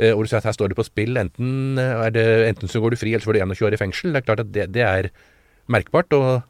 [0.00, 1.76] hvor du sier at her står det på spill, enten,
[2.14, 4.14] det, enten så går du fri, eller så får du 21 år i fengsel.
[4.14, 5.10] Det er klart at det, det er
[5.68, 6.16] merkbart.
[6.16, 6.40] og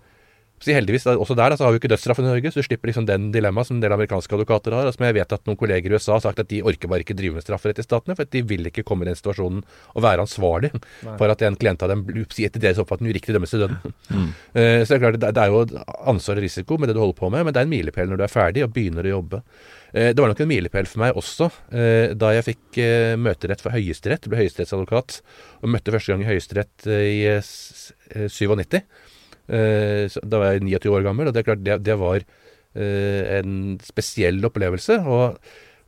[0.61, 2.91] så heldigvis, også der da, så har vi ikke dødsstraff i Norge, så du slipper
[2.91, 4.91] liksom den dilemmaet som en del amerikanske advokater har.
[4.93, 7.17] som jeg vet at noen kolleger i USA har sagt at de orker bare ikke
[7.17, 9.63] drive med strafferett i statene, for at de vil ikke komme i den situasjonen
[9.95, 11.17] og være ansvarlig Nei.
[11.17, 13.97] for at en klient av dem sier etter deres oppfatning uriktig dømmes til døden.
[14.51, 17.01] Eh, så det er klart, det, det er jo ansvar og risiko med det du
[17.01, 19.13] holder på med, men det er en milepæl når du er ferdig og begynner å
[19.13, 19.41] jobbe.
[19.91, 22.81] Uh, det var nok en milepæl for meg også uh, da jeg fikk
[23.21, 25.21] møterett for Høyesterett, ble høyesterettsadvokat,
[25.61, 27.51] og møtte første gang i Høyesterett i eh,
[28.15, 28.81] eh, 97.
[29.51, 33.41] Eh, Da var jeg 29 år gammel, og det er klart det, det var eh,
[33.41, 35.01] en spesiell opplevelse.
[35.03, 35.37] Og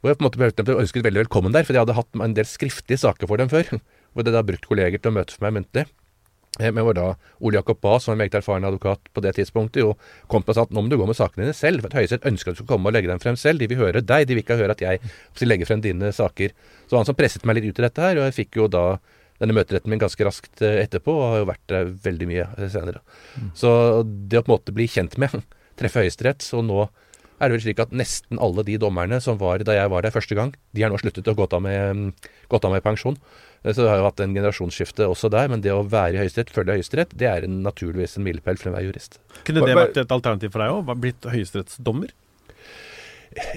[0.02, 2.48] hvor jeg på en måte ønsket veldig velkommen der, for jeg hadde hatt en del
[2.48, 3.68] skriftlige saker for dem før.
[4.12, 5.86] Hvor det da brukt kolleger til å møte for meg muntlig.
[6.60, 7.04] Eh, Men hvor da
[7.40, 9.94] Ole Jakob Bae, som var en meget erfaren advokat på det tidspunktet, jo
[10.28, 11.80] kom på og sa at nå må du gå med sakene dine selv.
[11.86, 13.62] For Høyesterett ønsker at du skal komme og legge dem frem selv.
[13.62, 15.00] De vil høre deg, de vil ikke høre at jeg
[15.48, 16.52] legger frem dine saker.
[16.90, 18.84] Så han som presset meg litt ut i dette her, og jeg fikk jo da
[19.42, 22.72] denne møteretten min ganske raskt eh, etterpå, og har jo vært der veldig mye senere.
[22.72, 23.04] senere.
[23.58, 23.70] Så
[24.06, 25.42] det å på en måte bli kjent med,
[25.80, 26.82] treffe Høyesterett, og nå
[27.42, 30.14] er det vel slik at nesten alle de dommerne som var da jeg var der
[30.14, 32.12] første gang, de har nå sluttet å gått av med,
[32.52, 33.16] gått av med pensjon.
[33.64, 36.22] Eh, Så det har jo hatt en generasjonsskifte også der, men det å være i
[36.22, 39.18] Høyesterett, følge Høyesterett, det er en, naturligvis en milepæl for enhver jurist.
[39.42, 40.94] Kunne det vært et alternativ for deg òg?
[41.02, 42.14] Blitt høyesterettsdommer?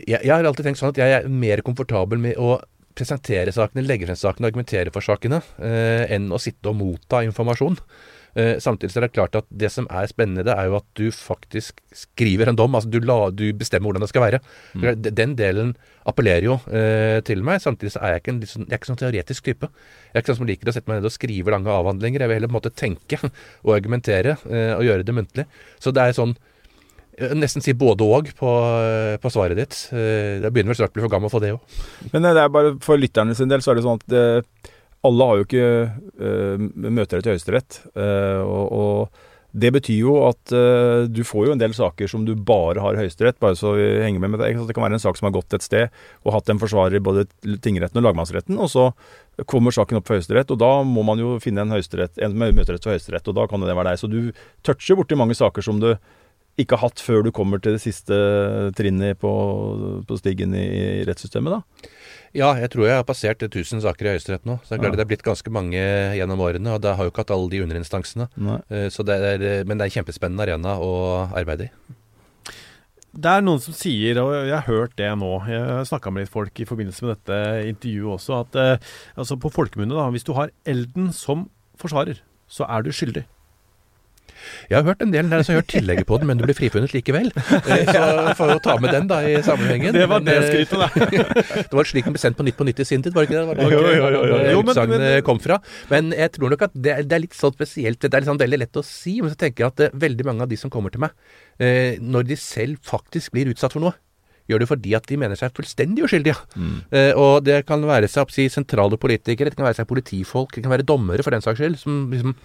[0.07, 2.55] Jeg, jeg har alltid tenkt sånn at jeg er mer komfortabel med å
[2.95, 7.79] presentere sakene, legge frem sakene, argumentere for sakene, eh, enn å sitte og motta informasjon.
[8.35, 10.87] Eh, samtidig så er det klart at det som er spennende, det er jo at
[10.99, 12.75] du faktisk skriver en dom.
[12.75, 14.41] Altså du, la, du bestemmer hvordan det skal være.
[14.75, 14.87] Mm.
[15.07, 15.71] Den delen
[16.05, 17.61] appellerer jo eh, til meg.
[17.63, 19.69] Samtidig så er jeg ikke en sånn, jeg er ikke sånn teoretisk type.
[20.09, 22.25] Jeg er ikke sånn som liker å sette meg ned og skrive lange avhandlinger.
[22.25, 23.21] Jeg vil heller på en måte tenke
[23.65, 25.47] og argumentere eh, og gjøre det muntlig.
[25.79, 26.35] Så det er sånn
[27.15, 28.53] Nesten si både og på,
[29.23, 29.75] på svaret ditt.
[29.91, 31.77] Det Jeg begynner vel snart å bli for gammel for det òg.
[32.11, 34.25] Men eh, det er bare for lytterne sin del så er det sånn at det,
[35.05, 35.69] alle har jo ikke
[36.25, 37.79] uh, møterett til Høyesterett.
[37.93, 42.25] Uh, og, og det betyr jo at uh, du får jo en del saker som
[42.27, 44.51] du bare har Høyesterett, bare så vi henger med med det.
[44.67, 47.03] Det kan være en sak som har gått et sted og hatt en forsvarer i
[47.05, 47.27] både
[47.63, 48.89] tingretten og lagmannsretten, og så
[49.47, 52.95] kommer saken opp for Høyesterett, og da må man jo finne en, en møterett for
[52.95, 54.03] Høyesterett, og da kan det være deg.
[54.03, 54.19] Så du
[54.65, 55.93] toucher borti mange saker som du
[56.57, 58.15] ikke har hatt før du kommer til det siste
[58.77, 59.31] trinnet på,
[60.07, 60.63] på stigen i,
[61.01, 61.89] i rettssystemet, da.
[62.35, 64.57] Ja, jeg tror jeg har passert 1000 saker i Høyesterett nå.
[64.63, 64.99] Så det er klart Ja.
[64.99, 65.79] det er blitt ganske mange
[66.19, 68.27] gjennom årene, og det har jo ikke hatt alle de underinstansene.
[68.69, 70.91] Eh, Så det er, men det er en kjempespennende arena å
[71.35, 71.71] arbeide i.
[73.15, 76.33] Det er noen som sier, og jeg har hørt det nå, jeg snakka med litt
[76.33, 77.37] folk i forbindelse med dette
[77.69, 81.45] intervjuet også, at eh, altså på folkemunne, da, hvis du har Elden som
[81.79, 82.19] forsvarer,
[82.51, 83.23] så er du skyldig.
[84.69, 86.57] Jeg har hørt en del der som har hørt tillegget på den, men du blir
[86.57, 87.31] frifunnet likevel.
[87.35, 89.93] Eh, Så jeg får jo ta med den da i sammenhengen.
[89.95, 90.89] Det var Men, det eh, skrytet, da.
[91.69, 93.31] Det var slik den ble sendt på Nytt på Nytt i sin tid, var det
[93.31, 93.47] ikke det?
[93.49, 94.39] Var det Jo, jo, jo, jo.
[94.55, 95.59] Jo, men- utsagnet kom fra?
[95.91, 97.99] Men jeg tror nok at det, er- det er litt sånn spesielt.
[98.05, 100.41] Det er liksom veldig lett å si, men så tenker jeg at eh, veldig mange
[100.45, 101.13] av de som kommer til meg,
[101.59, 103.95] eh, når de selv faktisk blir utsatt for noe,
[104.45, 106.35] gjør det fordi at de mener seg fullstendig uskyldige.
[106.93, 110.61] Eh, og det kan være seg si, sentrale politikere, det kan være seg politifolk, det
[110.67, 112.35] kan være dommere for den saks skyld, som liksom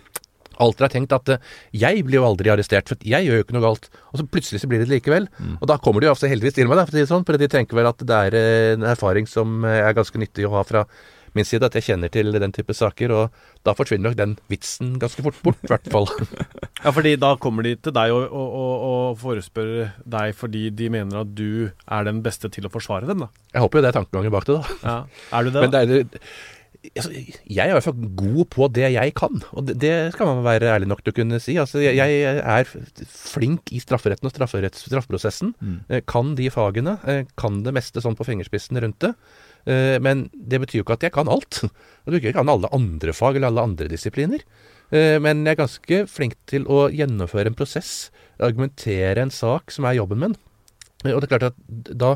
[0.60, 1.52] alltid har tenkt at eh,
[1.82, 3.88] jeg blir jo aldri arrestert, for jeg gjør jo ikke noe galt.
[4.12, 5.30] Og så plutselig så blir det det likevel.
[5.58, 7.90] Og da kommer de jo ofte heldigvis til meg, for sånn, for de tenker vel
[7.90, 10.86] at det er eh, en erfaring som eh, er ganske nyttig å ha fra
[11.36, 14.96] min side, at jeg kjenner til den type saker, og da forsvinner nok den vitsen
[15.02, 16.10] ganske fort bort, i hvert fall.
[16.80, 21.26] Ja, fordi da kommer de til deg og, og, og, forespør deg fordi de mener
[21.26, 23.28] at du er den beste til å forsvare dem, da.
[23.52, 24.78] Jeg håper jo det er tankegangen bak det, da.
[24.80, 24.94] Ja.
[25.36, 25.60] Er du det?
[25.66, 26.24] Men det er,
[26.80, 30.70] jeg er i hvert fall god på det jeg kan, og det, skal man være
[30.72, 31.56] ærlig nok til å kunne si.
[31.60, 32.70] Altså, jeg, jeg er
[33.04, 35.52] flink i strafferetten og straffeprosessen.
[35.60, 35.76] Mm.
[36.08, 36.96] Kan de fagene.
[37.04, 39.12] eh, Kan det meste sånn på fingerspissen rundt det.
[39.68, 41.60] Eh, Men det betyr jo ikke at jeg kan alt.
[42.08, 44.40] Betyr ikke kan alle andre fag eller alle andre disipliner.
[44.90, 48.08] Eh, Men jeg er ganske flink til å gjennomføre en prosess,
[48.40, 50.36] argumentere en sak som er jobben min.
[51.04, 52.14] Eh, Og det er klart at da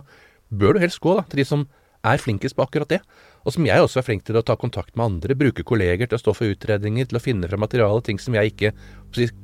[0.54, 1.68] bør du helst gå da, til de som
[2.04, 3.00] er flinkest på akkurat det.
[3.44, 6.18] Og som jeg også er flink til å ta kontakt med andre, bruke kolleger til
[6.18, 8.72] å stå for utredninger, til å finne frem materiale, ting som jeg ikke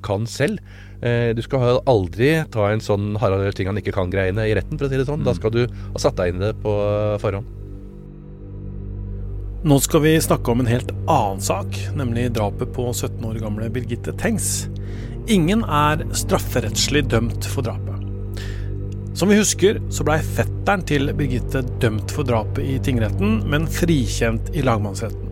[0.04, 0.60] kan selv.
[1.04, 4.88] Eh, du skal aldri ta en sånn Harald ting han ikke kan-greiene i retten, for
[4.88, 5.24] å si det sånn.
[5.26, 6.74] Da skal du ha satt deg inn i det på
[7.22, 7.56] forhånd.
[9.60, 13.68] Nå skal vi snakke om en helt annen sak, nemlig drapet på 17 år gamle
[13.68, 14.70] Birgitte Tengs.
[15.28, 17.89] Ingen er strafferettslig dømt for drapet.
[19.20, 24.46] Som vi husker, så blei fetteren til Birgitte dømt for drapet i tingretten, men frikjent
[24.56, 25.26] i lagmannsretten.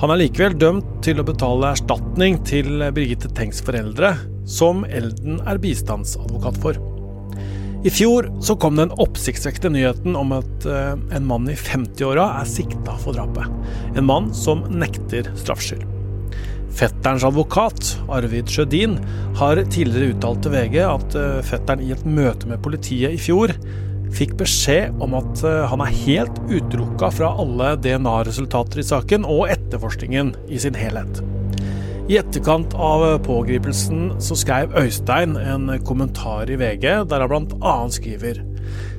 [0.00, 4.10] Han er likevel dømt til å betale erstatning til Birgitte Tengs foreldre,
[4.42, 6.80] som Elden er bistandsadvokat for.
[7.86, 12.50] I fjor så kom den oppsiktsvekkende nyheten om at eh, en mann i 50-åra er
[12.56, 13.46] sikta for drapet.
[13.94, 15.86] En mann som nekter straffskyld.
[16.76, 18.98] Fetterens advokat, Arvid Sjødin,
[19.38, 23.54] har tidligere uttalt til VG at eh, fetteren i et møte med politiet i fjor
[24.14, 29.48] fikk beskjed om at eh, han er helt utelukka fra alle DNA-resultater i saken og
[29.52, 31.22] etterforskningen i sin helhet.
[32.08, 37.74] I etterkant av pågripelsen så skrev Øystein en kommentar i VG der han bl.a.
[37.92, 38.40] skriver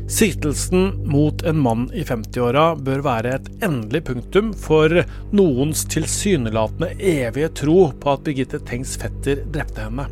[0.09, 4.89] Siktelsen mot en mann i 50-åra bør være et endelig punktum for
[5.37, 10.07] noens tilsynelatende evige tro på at Birgitte Tengs fetter drepte henne.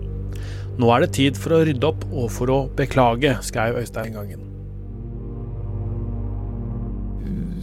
[0.78, 4.46] Nå er det tid for å rydde opp og for å beklage, skrev Øystein gangen.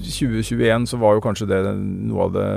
[0.03, 2.49] 2021 så var jo kanskje det noe av det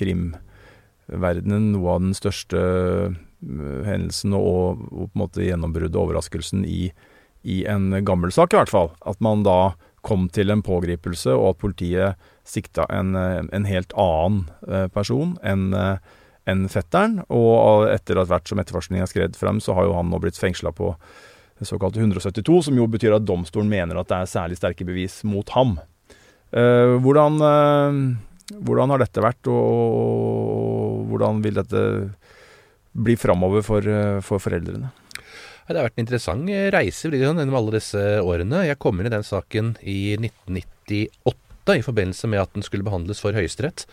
[0.00, 2.68] krimverdenen, noe av den største
[3.44, 6.86] hendelsen og, og på en måte gjennombruddet og overraskelsen i
[7.44, 8.90] i en gammel sak, i hvert fall.
[9.04, 9.74] At man da
[10.04, 15.72] kom til en pågripelse, og at politiet sikta en, en helt annen eh, person enn
[16.48, 17.20] enn fetteren.
[17.32, 20.40] Og etter at hvert som etterforskningen har skredd frem, så har jo han nå blitt
[20.40, 20.92] fengsla på
[21.64, 25.22] såkalt såkalte 172, som jo betyr at domstolen mener at det er særlig sterke bevis
[25.24, 25.78] mot ham.
[26.52, 31.84] Eh, hvordan, eh, hvordan, har dette vært, og hvordan vil dette
[32.92, 33.88] bli framover for,
[34.22, 34.92] for foreldrene?
[35.64, 38.66] Det har vært en interessant eh, reise gjennom alle disse årene.
[38.68, 43.22] Jeg kom inn i den saken i 1998 i forbindelse med at den skulle behandles
[43.24, 43.86] for Høyesterett.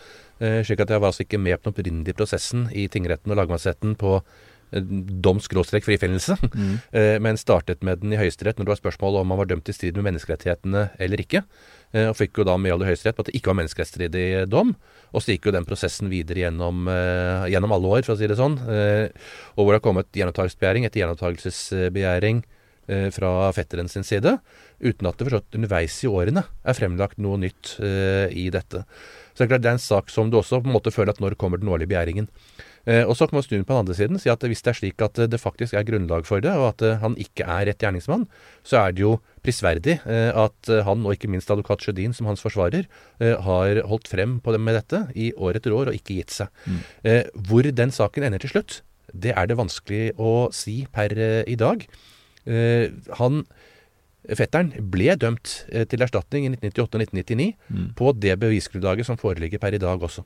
[0.44, 3.40] Eh, slik at jeg var altså ikke med på den opprinnelige prosessen i tingretten og
[3.40, 4.18] lagmannsretten på
[4.76, 4.88] eh,
[5.26, 6.74] doms-frifinnelse, mm.
[7.24, 9.76] men startet med den i Høyesterett når det var spørsmål om man var dømt i
[9.76, 11.44] strid med menneskerettighetene eller ikke.
[11.92, 14.74] Eh, og fikk jo da medhold i Høyesterett på at det ikke var menneskerettsstridig dom.
[15.12, 18.30] Og så gikk jo den prosessen videre gjennom, uh, gjennom, alle år, for å si
[18.32, 18.56] det sånn.
[18.64, 22.46] Og hvor det har kommet gjenopptakelsesbegjæring etter gjenopptakelsesbegjæring
[23.16, 24.38] fra fetteren sin side.
[24.80, 28.82] Uten at det forstått underveis i årene er fremlagt noe nytt i dette.
[29.32, 31.14] Så det er klart det er en sak som du også på en måte føler
[31.14, 32.28] at når kommer den årlige begjæringen.
[32.90, 34.72] Eh, og så kan man snu den på den andre siden si at hvis det
[34.74, 37.84] er slik at det faktisk er grunnlag for det, og at han ikke er rett
[37.84, 38.28] gjerningsmann,
[38.66, 39.16] så er det jo
[39.46, 42.88] prisverdig eh, at han, og ikke minst advokat Sjødin som hans forsvarer,
[43.22, 46.34] eh, har holdt frem på det med dette i år etter år og ikke gitt
[46.34, 46.50] seg.
[46.66, 46.80] Mm.
[47.48, 51.14] Hvor den saken ender til slutt, det er det vanskelig å si per
[51.50, 51.84] i dag.
[53.20, 53.44] Han
[54.38, 55.50] Fetteren ble dømt
[55.90, 57.88] til erstatning i 1998 og 1999 mm.
[57.98, 60.24] på det bevisgrunnlaget som foreligger per i dag også.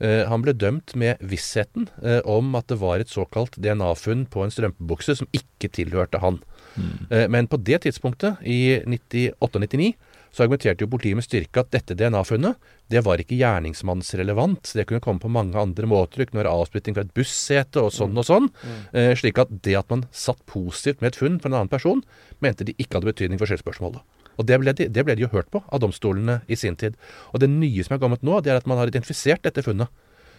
[0.00, 4.44] Eh, han ble dømt med vissheten eh, om at det var et såkalt DNA-funn på
[4.44, 6.40] en strømpebukse som ikke tilhørte han.
[6.72, 7.28] Mm.
[7.28, 9.90] Men på det tidspunktet, i 98-99,
[10.32, 14.72] så argumenterte jo politiet med styrke at dette DNA-funnet det var ikke gjerningsmannsrelevant.
[14.76, 16.22] Det kunne komme på mange andre måter.
[16.22, 18.48] Det kunne være avsplitting fra et bussete og sånn og sånn.
[18.48, 18.80] Mm.
[18.96, 22.02] Eh, slik at det at man satt positivt med et funn for en annen person,
[22.44, 24.00] mente de ikke hadde betydning for skyldspørsmålet.
[24.40, 26.96] Og det ble, de, det ble, de, jo hørt på av domstolene i sin tid.
[27.32, 29.92] Og det nye som er kommet nå, det er at man har identifisert dette funnet.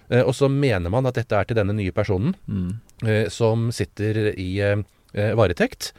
[0.09, 2.69] Eh, og så mener man at dette er til denne nye personen mm.
[3.07, 4.83] eh, som sitter i eh,
[5.13, 5.93] varetekt.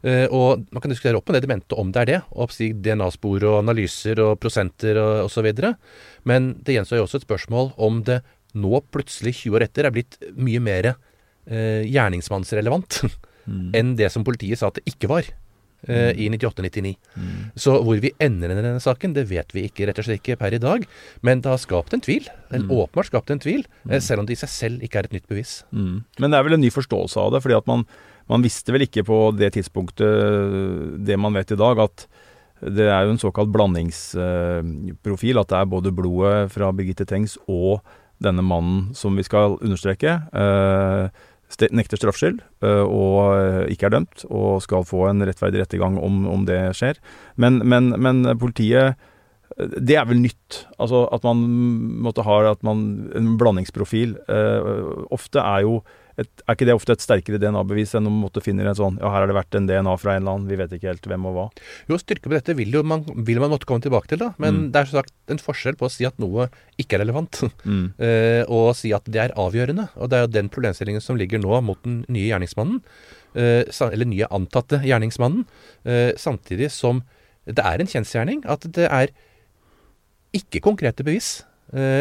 [0.00, 2.20] Eh, og man kan diskutere opp med det de mente om det er det.
[2.32, 5.50] Oppstig DNA-spor og analyser og prosenter og osv.
[6.28, 8.22] Men det gjenstår jo også et spørsmål om det
[8.58, 13.02] nå plutselig, 20 år etter, er blitt mye mer eh, gjerningsmannsrelevant
[13.46, 13.68] mm.
[13.78, 15.28] enn det som politiet sa at det ikke var.
[15.88, 16.92] Uh, i 98-99.
[17.16, 17.28] Mm.
[17.56, 20.36] Så hvor vi ender i denne saken, det vet vi ikke, rett og slett ikke
[20.40, 20.84] per i dag.
[21.24, 22.28] Men det har skapt en tvil.
[22.50, 22.74] En mm.
[22.74, 23.94] åpenbart skapt en tvil, mm.
[24.04, 25.60] selv om det i seg selv ikke er et nytt bevis.
[25.72, 26.02] Mm.
[26.20, 27.40] Men det er vel en ny forståelse av det.
[27.46, 27.86] fordi at man,
[28.28, 32.06] man, visste vel ikke på det tidspunktet det man vet i dag, at
[32.60, 35.40] det er jo en såkalt blandingsprofil.
[35.40, 37.80] At det er både blodet fra Birgitte Tengs og
[38.20, 40.18] denne mannen som vi skal understreke.
[40.34, 41.08] Uh,
[41.74, 46.24] nekter straffskyld eh, og eh, ikke er dømt, og skal få en rettferdig rettergang om,
[46.30, 47.00] om det skjer.
[47.40, 48.94] Men, men, men, politiet
[49.58, 50.64] eh, Det er vel nytt.
[50.78, 51.42] Altså at man
[52.06, 54.16] måtte ha man, en blandingsprofil.
[55.10, 55.80] ofte er jo
[56.20, 58.98] et, er ikke det ofte et sterkere DNA-bevis enn om man måtte finne en sånn
[59.00, 61.06] Ja, her har det vært en DNA fra en eller annen, vi vet ikke helt
[61.08, 61.46] hvem og hva.
[61.88, 64.32] Jo, styrke på dette vil jo man, vil man måtte komme tilbake til, da.
[64.42, 64.66] Men mm.
[64.74, 66.48] det er som sagt en forskjell på å si at noe
[66.80, 67.86] ikke er relevant, mm.
[68.02, 69.88] uh, og si at det er avgjørende.
[69.96, 72.82] Og det er jo den problemstillingen som ligger nå mot den nye gjerningsmannen.
[73.30, 75.46] Uh, eller nye antatte gjerningsmannen.
[75.86, 77.04] Uh, samtidig som
[77.48, 79.14] det er en kjensgjerning at det er
[80.36, 81.40] ikke konkrete bevis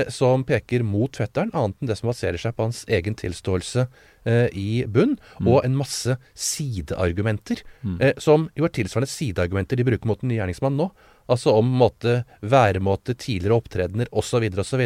[0.10, 3.84] som peker mot fetteren, annet enn det som baserer seg på hans egen tilståelse
[4.28, 5.48] i bunn, mm.
[5.48, 7.98] og en masse sideargumenter, mm.
[8.04, 10.90] eh, som jo er tilsvarende sideargumenter de bruker mot den nye gjerningsmannen nå.
[11.30, 14.86] Altså om måte, væremåte, tidligere opptredener osv., osv.,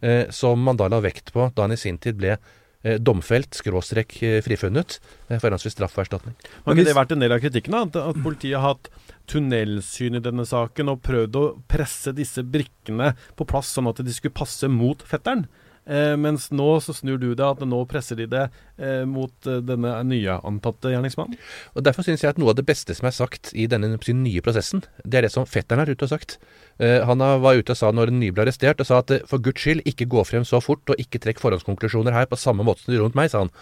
[0.00, 3.54] eh, som man da la vekt på da han i sin tid ble eh, domfelt,
[3.54, 4.98] skråstrek eh, frifunnet,
[5.28, 6.36] eh, for henholdsvis straff og erstatning.
[6.64, 7.84] Har ikke det vært en del av kritikken, da?
[7.86, 8.90] At, at politiet har hatt
[9.28, 14.14] tunnelsyn i denne saken og prøvd å presse disse brikkene på plass, sånn at de
[14.14, 15.46] skulle passe mot fetteren.
[15.88, 18.44] Eh, mens nå så snur du det, at nå presser de det
[18.76, 21.38] eh, mot eh, denne nye antatte gjerningsmannen.
[21.74, 24.44] Og Derfor syns jeg at noe av det beste som er sagt i denne nye
[24.44, 26.36] prosessen, det er det som fetteren er ute og sagt.
[26.78, 29.24] Eh, han var ute og sa når den nye ble arrestert, og sa at eh,
[29.26, 32.66] for guds skyld, ikke gå frem så fort, og ikke trekk forhåndskonklusjoner her på samme
[32.66, 33.54] måte som du gjorde mot meg, sa han.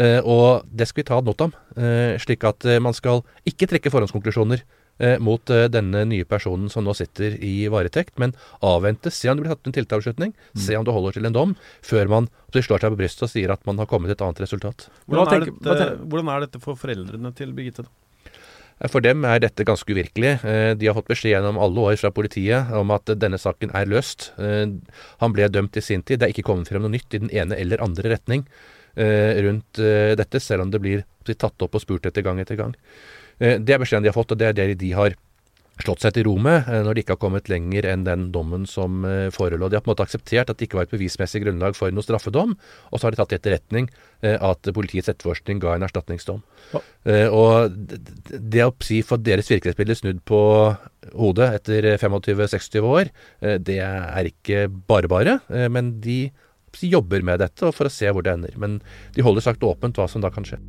[0.00, 1.52] Eh, og det skal vi ta ad notam,
[2.22, 4.62] slik at man skal ikke trekke forhåndskonklusjoner
[5.22, 9.46] mot eh, denne nye personen som nå sitter i varetekt, men avvente, se om det
[9.46, 10.62] blir tatt en tiltalebeslutning, mm.
[10.66, 13.54] se om det holder til en dom, før man slår seg på brystet og sier
[13.54, 14.86] at man har kommet til et annet resultat.
[15.08, 17.88] Hvordan er, dette, hvordan er dette for foreldrene til Birgitte?
[18.82, 20.34] Eh, for dem er dette ganske uvirkelig.
[20.44, 23.90] Eh, de har fått beskjed gjennom alle år fra politiet om at denne saken er
[23.90, 24.32] løst.
[24.42, 24.66] Eh,
[25.22, 26.20] han ble dømt i sin tid.
[26.20, 28.46] Det er ikke kommet frem noe nytt i den ene eller andre retning
[28.92, 29.78] rundt
[30.20, 32.74] dette, selv om det blir tatt opp og spurt etter gang etter gang.
[33.42, 35.16] Eh, det er beskjeden de har fått, og det er det de har
[35.82, 38.66] slått seg til ro med eh, når de ikke har kommet lenger enn den dommen
[38.68, 39.70] som eh, forelå.
[39.70, 42.06] De har på en måte akseptert at det ikke var et bevismessig grunnlag for noen
[42.06, 42.52] straffedom,
[42.90, 43.90] og så har de tatt i etterretning
[44.22, 46.44] at politiets etterforskning ga en erstatningsdom.
[46.70, 46.80] Ja.
[47.34, 47.72] Og
[48.30, 50.38] det å si for deres virkelighetsbilde snudd på
[51.10, 53.10] hodet etter 25-26 år,
[53.66, 55.40] det er ikke bare bare,
[55.74, 56.20] men de
[56.86, 58.54] jobber med dette for å se hvor det ender.
[58.62, 58.78] Men
[59.18, 60.60] de holder sagt åpent hva som da kan skje.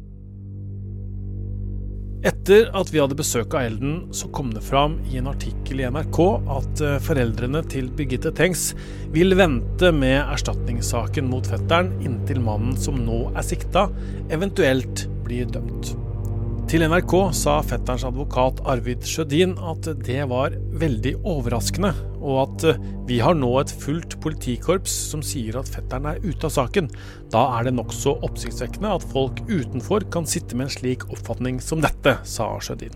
[2.24, 5.90] Etter at vi hadde besøk av Elden, så kom det fram i en artikkel i
[5.92, 6.20] NRK
[6.56, 8.70] at eh, foreldrene til Birgitte Tengs
[9.12, 13.90] vil vente med erstatningssaken mot fetteren inntil mannen som nå er sikta,
[14.32, 15.92] eventuelt blir dømt.
[16.72, 21.92] Til NRK sa fetterens advokat Arvid Sjødin at det var veldig overraskende,
[22.24, 26.48] og at eh, vi har nå et fullt politikorps som sier at fetteren er ute
[26.48, 26.88] av saken.
[27.34, 31.84] Da er det nokså oppsiktsvekkende at folk utenfor kan sitte med en slik oppfatning som
[31.84, 32.96] dette, sa Sjødin.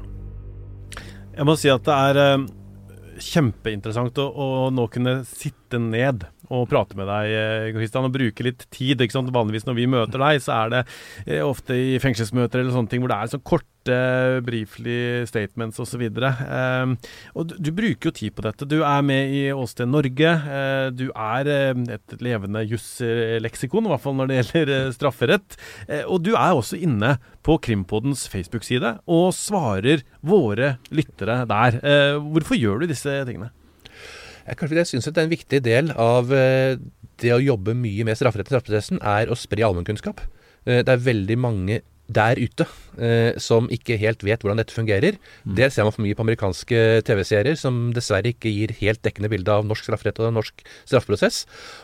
[1.36, 2.47] Jeg må si at det er eh,
[3.28, 7.31] kjempeinteressant å, å nå kunne sitte ned og prate med deg,
[7.75, 9.01] eh, og bruke litt tid.
[9.01, 9.33] ikke sant?
[9.33, 10.83] Vanligvis når vi møter deg, så er det
[11.25, 13.73] eh, ofte i fengselsmøter eller sånne ting hvor det er så korte,
[14.43, 16.01] briefly statements osv.
[16.11, 16.97] Um,
[17.39, 18.67] og du, bruker jo tid på dette.
[18.67, 20.33] Du er med i Åsted Norge.
[20.43, 21.47] Uh, du er
[21.95, 25.55] et levende jusleksikon, i hvert fall når det gjelder strafferett.
[26.03, 27.15] og du er også inne
[27.47, 31.79] på Krimpodens Facebook-side og svarer våre lyttere der.
[32.19, 33.53] hvorfor gjør du disse tingene?
[34.55, 36.79] Kanskje jeg syns det er en viktig del av eh,
[37.19, 40.23] det å jobbe mye med strafferetten i straffeprosessen, er å spre allmennkunnskap.
[40.63, 42.63] Eh, det er veldig mange der ute
[43.03, 45.17] eh, som ikke helt vet hvordan dette fungerer.
[45.43, 45.55] Mm.
[45.57, 49.51] Det ser man for mye på amerikanske TV-serier, som dessverre ikke gir helt dekkende bilde
[49.51, 51.41] av norsk strafferett og norsk straffeprosess.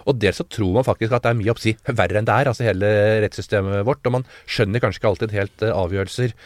[0.07, 2.53] Og dels så tror man faktisk at det er mye oppsi verre enn det er,
[2.53, 2.93] altså hele
[3.25, 4.07] rettssystemet vårt.
[4.07, 6.37] Og man skjønner kanskje ikke alltid helt avgjørelser.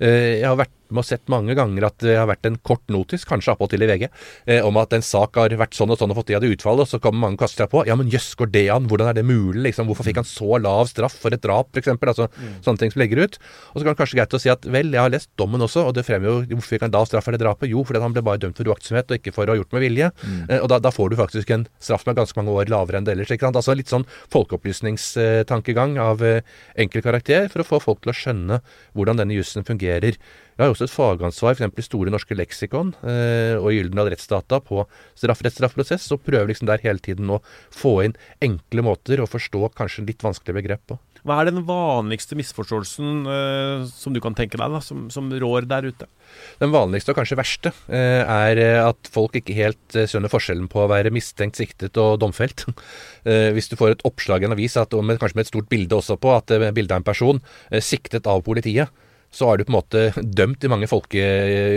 [0.00, 3.26] Jeg har vært med ha sett mange ganger at det har vært en kort notis,
[3.28, 4.06] kanskje appåtil i VG,
[4.46, 6.52] eh, om at en sak har vært sånn og sånn og fått det av det
[6.56, 7.84] utfallet, og så kommer mange og kaster seg på.
[7.88, 8.88] Ja, men jøss, går det an?
[8.90, 9.64] Hvordan er det mulig?
[9.68, 11.94] Liksom, hvorfor fikk han så lav straff for et drap, f.eks.?
[12.06, 12.60] Altså mm.
[12.64, 13.38] sånne ting som legger ut.
[13.72, 15.88] Og så kan det kanskje greit å si at vel, jeg har lest dommen også,
[15.88, 17.70] og det fremmer jo hvorfor fikk han da straff for det drapet?
[17.72, 19.84] Jo, fordi han ble bare dømt for uaktsomhet og ikke for å ha gjort med
[19.86, 20.10] vilje.
[20.22, 20.38] Mm.
[20.48, 23.00] Eh, og da, da, får du faktisk en straff som er ganske mange år lavere
[23.00, 23.32] enn det ellers.
[23.34, 23.58] Ikke sant?
[23.58, 26.42] Altså litt sånn folkeopplysningstankegang av eh,
[26.78, 28.60] enkel karakter for å få folk til å skjønne
[28.96, 30.18] hvordan denne jussen fungerer.
[30.56, 31.80] Jeg har også et fagansvar f.eks.
[31.82, 34.86] i Store norske leksikon eh, og Gyldendal rettsdata på
[35.18, 37.42] strafferettsstraffprosess, og prøver liksom der hele tiden å
[37.74, 40.96] få inn enkle måter å forstå kanskje litt vanskelige begrep på.
[41.26, 45.66] Hva er den vanligste misforståelsen eh, som du kan tenke deg, da, som, som, rår
[45.68, 46.06] der ute?
[46.62, 50.84] Den vanligste og kanskje verste eh, er at folk ikke helt eh, skjønner forskjellen på
[50.84, 52.64] å være mistenkt, siktet og domfelt.
[53.26, 55.66] Eh, hvis du får et oppslag i en avis, at, med, kanskje med et stort
[55.66, 57.40] bilde også på, at eh, bildet av en person
[57.82, 58.92] siktet av politiet,
[59.34, 61.22] så er du på en måte dømt i mange folke,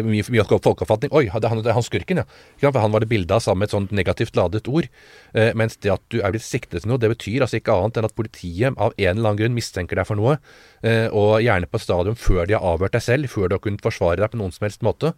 [0.05, 1.11] mye, folkeoppfatning.
[1.15, 2.71] Oi, det er han, han skurken, ja.
[2.79, 4.87] Han var det bilde av sammen med et sånt negativt ladet ord.
[5.33, 7.99] Eh, mens det at du er blitt siktet til noe, det betyr altså ikke annet
[7.99, 10.37] enn at politiet av en eller annen grunn mistenker deg for noe.
[10.85, 13.83] Eh, og gjerne på stadium før de har avhørt deg selv, før du har kunnet
[13.83, 15.13] forsvare deg på noen som helst måte.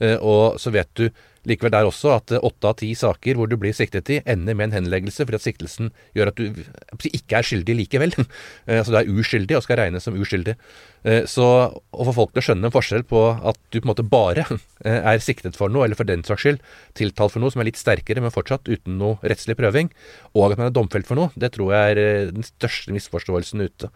[0.00, 1.08] Eh, og så vet du
[1.48, 4.56] likevel der også at eh, åtte av ti saker hvor du blir siktet i, ender
[4.58, 8.16] med en henleggelse fordi at siktelsen gjør at du ikke er skyldig likevel.
[8.66, 10.56] altså du er uskyldig og skal regnes som uskyldig.
[11.26, 14.06] Så å få folk til å skjønne en forskjell på at du på en måte
[14.06, 14.44] bare
[14.86, 16.60] er siktet for noe, eller for den saks skyld
[16.98, 19.90] tiltalt for noe som er litt sterkere, men fortsatt uten noe rettslig prøving,
[20.36, 23.90] og at man er domfelt for noe, det tror jeg er den største misforståelsen ute.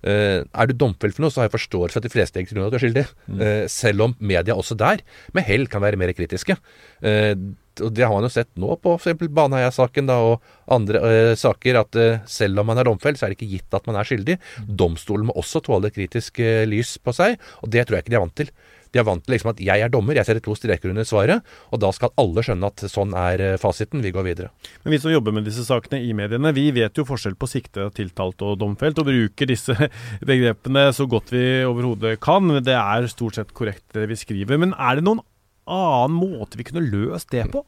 [0.00, 2.56] Uh, er du domfelt for noe, så har jeg forståelse for at de fleste egentlig
[2.56, 3.06] tror at du er skyldig.
[3.26, 3.40] Mm.
[3.40, 5.02] Uh, selv om media også der
[5.36, 6.56] med hell kan være mer kritiske.
[7.04, 7.34] Uh,
[7.80, 9.28] og Det har man jo sett nå på f.eks.
[9.32, 10.42] Baneheia-saken og
[10.74, 11.96] andre saker, at
[12.28, 14.36] selv om man er domfelt, så er det ikke gitt at man er skyldig.
[14.36, 14.74] Mm.
[14.82, 18.24] Domstolen må også tåle kritisk lys på seg, og det tror jeg ikke de er
[18.26, 18.50] vant til.
[18.90, 21.46] De er vant til liksom at jeg er dommer, jeg setter to streker under svaret,
[21.70, 24.50] og da skal alle skjønne at sånn er eh, fasiten, vi går videre.
[24.84, 27.88] Men vi som jobber med disse sakene i mediene, vi vet jo forskjell på sikte,
[27.96, 29.76] tiltalt og domfelt, og bruker disse
[30.30, 32.50] begrepene så godt vi overhodet kan.
[32.64, 34.60] Det er stort sett korrekt det vi skriver.
[34.60, 35.22] Men er det noen
[35.68, 37.62] annen måte vi kunne løst det på?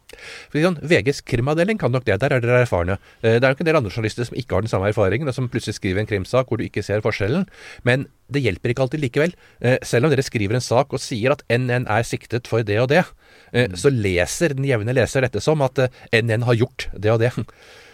[0.52, 2.18] VGs krimavdeling kan nok det.
[2.22, 2.98] Der er dere erfarne.
[3.22, 5.36] Eh, det er nok en del andre journalister som ikke har den samme erfaringen, og
[5.36, 7.46] som plutselig skriver en krimsak hvor du ikke ser forskjellen.
[7.84, 9.36] Men det hjelper ikke alltid likevel.
[9.60, 12.80] Eh, selv om dere skriver en sak og sier at NN er siktet for det
[12.82, 13.04] og det,
[13.52, 17.32] eh, så leser den jevne leser dette som at NN har gjort det og det.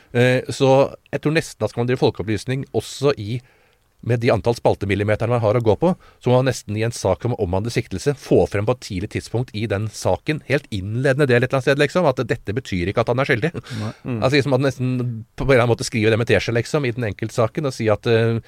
[0.09, 0.69] Så
[1.13, 3.43] jeg tror nesten at skal man drive folkeopplysning også i
[4.01, 5.93] med de antall spaltemillimeterne man har å gå på,
[6.23, 9.11] så må man nesten i en sak om omhandler siktelse få frem på et tidlig
[9.17, 12.93] tidspunkt i den saken, helt innledende del et eller annet sted, liksom, at dette betyr
[12.93, 13.53] ikke at han er skyldig.
[13.59, 14.21] Mm.
[14.21, 14.93] Altså liksom at man nesten
[15.35, 17.89] på en eller annen måte skriver det med teskje, liksom, i den enkeltsaken, og si
[17.93, 18.39] at uh,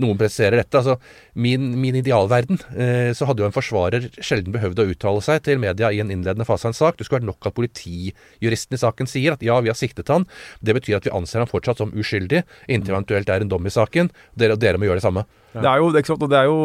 [0.00, 0.80] noen presiserer dette.
[0.80, 0.96] Altså,
[1.38, 5.60] min, min idealverden, eh, så hadde jo en forsvarer sjelden behøvd å uttale seg til
[5.62, 6.98] media i en innledende fase av en sak.
[6.98, 10.28] Det skulle vært nok at politijuristen i saken sier at ja, vi har siktet han.
[10.60, 13.74] Det betyr at vi anser han fortsatt som uskyldig, inntil eventuelt er en dom i
[13.74, 14.12] saken.
[14.38, 15.26] Dere, dere må gjøre det samme.
[15.54, 15.62] Ja.
[15.62, 16.58] Det er jo, ikke sant, og det er jo,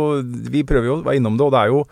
[0.51, 1.85] Vi prøver jo å være innom det, og det er jo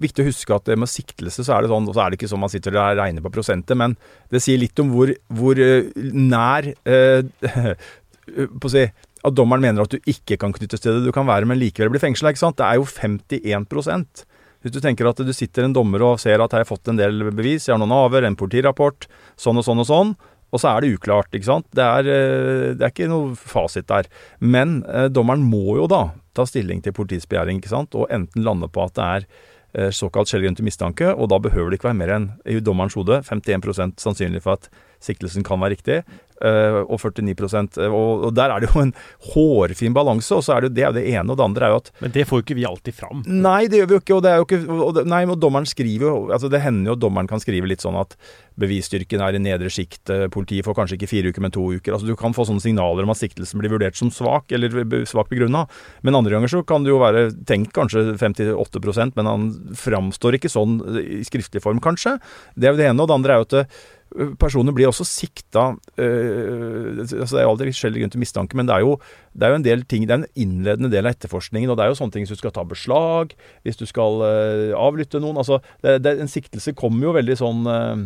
[0.00, 2.30] viktig å huske at med siktelse så er det sånn, og så er det ikke
[2.30, 3.96] sånn man sitter og regner på prosentet, men
[4.32, 7.20] det sier litt om hvor, hvor eh, nær eh,
[8.60, 8.86] på å si,
[9.26, 11.92] at dommeren mener at du ikke kan knyttes til det du kan være, men likevel
[11.92, 12.32] bli fengsla.
[12.32, 14.24] Det er jo 51%
[14.60, 16.98] Hvis du tenker at du sitter en dommer og ser at jeg har fått en
[16.98, 19.06] del bevis, jeg har noen avhør, en politirapport,
[19.40, 20.10] sånn og sånn og sånn,
[20.50, 21.66] og så er det uklart, ikke sant.
[21.72, 24.10] Det er, eh, det er ikke noe fasit der.
[24.40, 28.44] Men eh, dommeren må jo da ta stilling til politiets begjæring, ikke sant, og enten
[28.44, 29.26] lande på at det er
[29.74, 32.98] eh, såkalt grunn til mistanke, og da behøver det ikke være mer enn i dommerens
[32.98, 34.70] hode 51 sannsynlig for at
[35.00, 36.02] siktelsen kan være riktig,
[36.40, 38.94] Uh, og 49 uh, og, og der er det jo en
[39.34, 40.32] hårfin balanse.
[40.32, 42.14] og så er Det jo det, det ene, og det andre er jo at Men
[42.14, 43.20] det får jo ikke vi alltid fram.
[43.28, 44.14] Nei, det gjør vi jo ikke.
[44.16, 46.96] og det er jo ikke, og Nei, og dommeren skriver jo altså Det hender jo
[46.96, 48.16] at dommeren kan skrive litt sånn at
[48.60, 50.08] bevisstyrken er i nedre sjikt.
[50.32, 51.92] Politiet får kanskje ikke fire uker, men to uker.
[51.92, 54.72] altså Du kan få sånne signaler om at siktelsen blir vurdert som svak, eller
[55.08, 55.66] svakt begrunna.
[56.00, 60.52] Men andre ganger så kan det jo være tenkt kanskje 58% men han framstår ikke
[60.52, 62.18] sånn i skriftlig form, kanskje.
[62.56, 63.00] Det er jo det ene.
[63.00, 63.80] Og det andre er jo at
[64.10, 65.68] Personer blir også sikta
[66.02, 68.96] øh, altså Det er jo aldri skjellig grunn til mistanke, men det er, jo,
[69.38, 71.70] det er, jo, en del ting, det er en innledende del av etterforskningen.
[71.70, 74.72] og Det er jo sånne ting hvis du skal ta beslag, hvis du skal øh,
[74.78, 78.02] avlytte noen altså det, det, En siktelse kommer jo veldig sånn øh,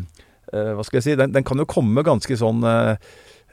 [0.76, 2.64] Hva skal jeg si Den, den kan jo komme ganske sånn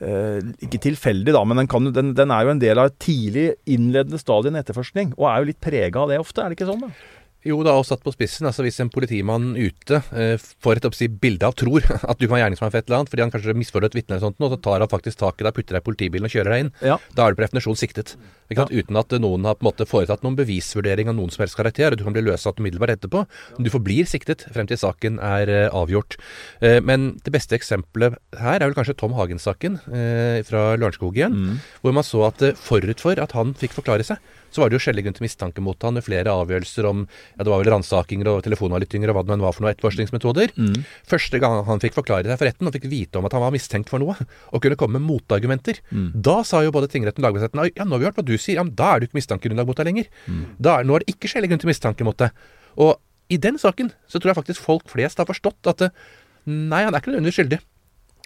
[0.02, 3.44] ikke tilfeldig, da, men den, kan, den, den, er jo en del av et tidlig
[3.70, 5.12] innledende stadie i etterforskning.
[5.14, 6.88] Og er jo litt prega av det ofte, er det ikke sånn?
[6.88, 7.21] da?
[7.42, 8.46] Jo, da, og satt på spissen.
[8.46, 11.82] altså Hvis en politimann ute eh, får et oppsi, bilde av tror
[12.12, 14.16] at du kan være gjerningsmann for et eller annet, fordi han kanskje misforholder et vitne
[14.16, 16.36] eller sånt, og så tar han faktisk tak i deg, putter deg i politibilen og
[16.36, 17.00] kjører deg inn, ja.
[17.18, 18.14] da er du på definisjon siktet.
[18.52, 18.66] Ja.
[18.68, 21.96] Uten at noen har på en måte foretatt noen bevisvurdering av noen som helst karakter.
[21.96, 23.24] Du kan bli løslatt umiddelbart etterpå.
[23.64, 26.18] Du forblir siktet frem til saken er eh, avgjort.
[26.60, 31.38] Eh, men det beste eksempelet her er vel kanskje Tom Hagen-saken eh, fra Lørenskog igjen,
[31.38, 31.64] mm.
[31.82, 34.20] hvor man så at eh, forut for at han fikk forklare seg,
[34.52, 37.42] så var det jo skjellig grunn til mistanke mot han med flere avgjørelser om ja,
[37.42, 40.54] det var vel ransakinger og telefonavlyttinger og hva det nå var for noen etterforskningsmetoder.
[40.58, 40.84] Mm.
[41.10, 43.56] Første gang han fikk forklare seg for retten og fikk vite om at han var
[43.56, 44.16] mistenkt for noe,
[44.52, 46.10] og kunne komme med motargumenter, mm.
[46.28, 48.60] da sa jo både tingretten og lagmannsretten ja, nå har vi hørt hva du sier,
[48.60, 50.12] ja, men da er det ikke mistankegrunnlag mot deg lenger.
[50.28, 50.44] Mm.
[50.60, 52.46] Da, nå er det ikke skjellig grunn til mistanke mot deg.
[52.82, 52.98] Og
[53.32, 55.88] i den saken så tror jeg faktisk folk flest har forstått at
[56.50, 57.62] nei, han er ikke nødvendigvis skyldig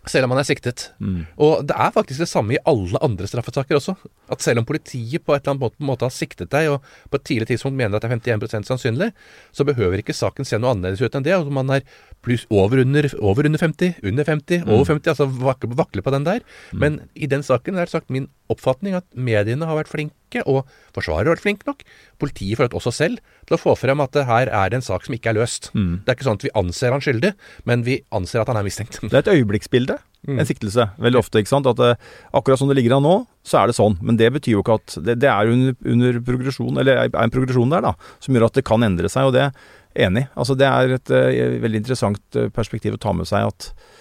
[0.10, 0.90] selv om han er siktet.
[1.00, 1.26] Mm.
[1.42, 3.96] Og det er faktisk det samme i alle andre straffesaker også.
[4.32, 7.26] At selv om politiet på et eller annet måte har siktet deg, og på et
[7.28, 9.12] tidlig tidspunkt mener at det er 51% sannsynlig,
[9.56, 11.36] så behøver ikke saken se noe annerledes ut enn det.
[11.38, 11.86] Om man er
[12.26, 14.72] pluss over under, over under 50, under 50, mm.
[14.72, 16.46] over 50, altså vakle, vakle på den der.
[16.72, 16.80] Mm.
[16.84, 20.66] Men i den saken er det sagt min oppfatning at mediene har vært flinke, og
[20.96, 21.84] forsvarer har vært flink nok.
[22.22, 25.16] Politiet forholdt også selv til å få frem at her er det en sak som
[25.16, 25.70] ikke er løst.
[25.76, 26.02] Mm.
[26.04, 27.32] Det er ikke sånn at vi anser han skyldig,
[27.70, 29.00] men vi anser at han er mistenkt.
[29.02, 30.36] Det er et øyeblikksbilde, mm.
[30.42, 31.42] en siktelse, veldig ofte.
[31.42, 31.70] ikke sant?
[31.72, 33.16] At eh, akkurat som det ligger an nå,
[33.46, 33.98] så er det sånn.
[34.06, 37.34] Men det betyr jo ikke at Det, det er under, under progresjon, eller er en
[37.34, 39.30] progresjon der, da, som gjør at det kan endre seg.
[39.30, 40.26] og det er Enig.
[40.36, 43.95] Altså, det er et uh, veldig interessant uh, perspektiv å ta med seg at uh,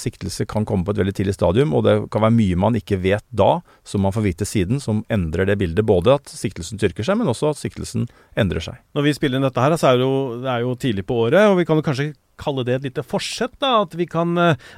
[0.00, 2.96] siktelse kan komme på et veldig tidlig stadium, og det kan være mye man ikke
[3.02, 5.84] vet da, som man får vite siden, som endrer det bildet.
[5.84, 8.06] Både at siktelsen styrker seg, men også at siktelsen
[8.36, 8.78] endrer seg.
[8.96, 11.20] Når vi spiller inn dette her, så er det jo, det er jo tidlig på
[11.26, 13.54] året, og vi kan jo kanskje kalle det et lite forsett.
[13.60, 14.34] da, At vi kan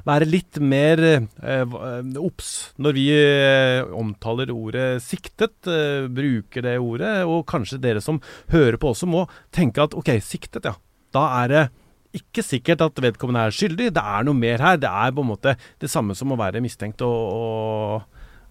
[0.07, 1.03] være litt mer
[2.19, 3.07] obs når vi
[3.99, 5.67] omtaler ordet 'siktet',
[6.15, 7.27] bruker det ordet.
[7.27, 10.75] Og kanskje dere som hører på også må tenke at ok, siktet, ja.
[11.15, 11.69] Da er det
[12.17, 13.91] ikke sikkert at vedkommende er skyldig.
[13.97, 14.79] Det er noe mer her.
[14.81, 18.05] Det er på en måte det samme som å være mistenkt og,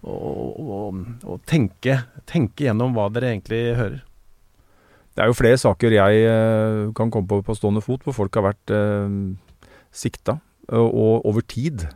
[0.06, 2.00] og, og, og tenke,
[2.30, 4.04] tenke gjennom hva dere egentlig hører.
[5.18, 8.38] Det er jo flere saker jeg eh, kan komme på på stående fot, hvor folk
[8.38, 9.16] har vært eh,
[9.90, 10.38] sikta
[10.70, 11.88] og, over tid.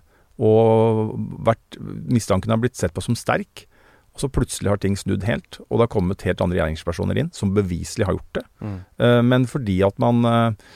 [0.42, 1.12] Og
[1.46, 1.78] vært,
[2.10, 3.68] mistanken har blitt sett på som sterk.
[4.12, 7.30] Og så plutselig har ting snudd helt, og det har kommet helt andre regjeringspersoner inn
[7.36, 8.46] som beviselig har gjort det.
[9.06, 10.72] Eh, men fordi at man eh,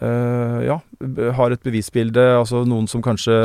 [0.00, 0.80] ja,
[1.38, 3.36] har et bevisbilde, altså noen som kanskje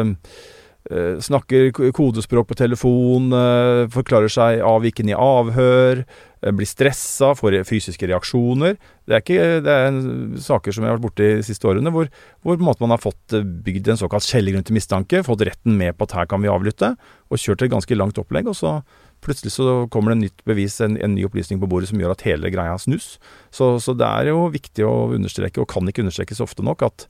[0.90, 6.04] eh, snakker kodespråk på telefon, eh, forklarer seg avvikende i avhør,
[6.42, 8.78] eh, blir stressa, får fysiske reaksjoner.
[9.06, 12.10] Det er, ikke, det er saker som jeg har vært borti de siste årene, hvor,
[12.44, 16.10] hvor man har fått eh, bygd en såkalt kjellergrunn til mistanke, fått retten med på
[16.10, 16.96] at her kan vi avlytte,
[17.30, 18.48] og kjørt et ganske langt opplegg.
[18.48, 18.82] og så
[19.22, 22.16] Plutselig så kommer det en nytt bevis, en, en ny opplysning på bordet som gjør
[22.16, 23.20] at hele greia snus.
[23.54, 27.06] Så, så det er jo viktig å understreke, og kan ikke understrekes ofte nok, at,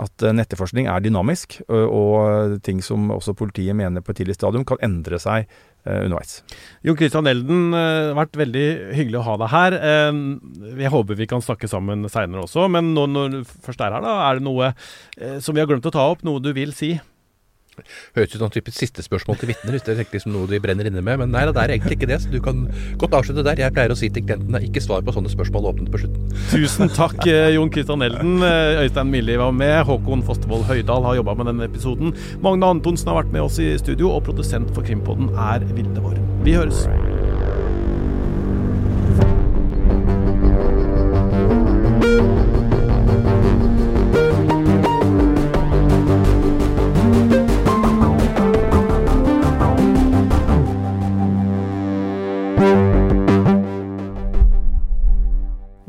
[0.00, 4.80] at nettetterforskning er dynamisk, og ting som også politiet mener på et tidlig stadium, kan
[4.82, 6.38] endre seg eh, underveis.
[6.82, 8.66] Jon Christian Elden, eh, det har vært veldig
[8.96, 9.76] hyggelig å ha deg her.
[9.78, 10.20] Eh,
[10.80, 14.02] Jeg håper vi kan snakke sammen seinere også, men nå, når du først er her,
[14.08, 16.24] da, er det noe eh, som vi har glemt å ta opp?
[16.26, 16.96] Noe du vil si?
[18.16, 19.78] Høres ut som type siste spørsmål til vitner.
[19.78, 21.20] Det er liksom noe de brenner inne med.
[21.22, 22.64] Men nei, det er egentlig ikke det, så du kan
[23.00, 23.62] godt avslutte der.
[23.64, 26.34] Jeg pleier å si til klientene ikke svar på sånne spørsmål åpent på slutten.
[26.52, 28.36] Tusen takk, eh, Jon Christian Elden.
[28.42, 29.76] Eh, Øystein Milli var med.
[29.88, 32.14] Håkon Fostervoll Høydal har jobba med denne episoden.
[32.44, 36.20] Magne Antonsen har vært med oss i studio, og produsent for Krimpodden er Vilde Vår.
[36.44, 36.86] Vi høres.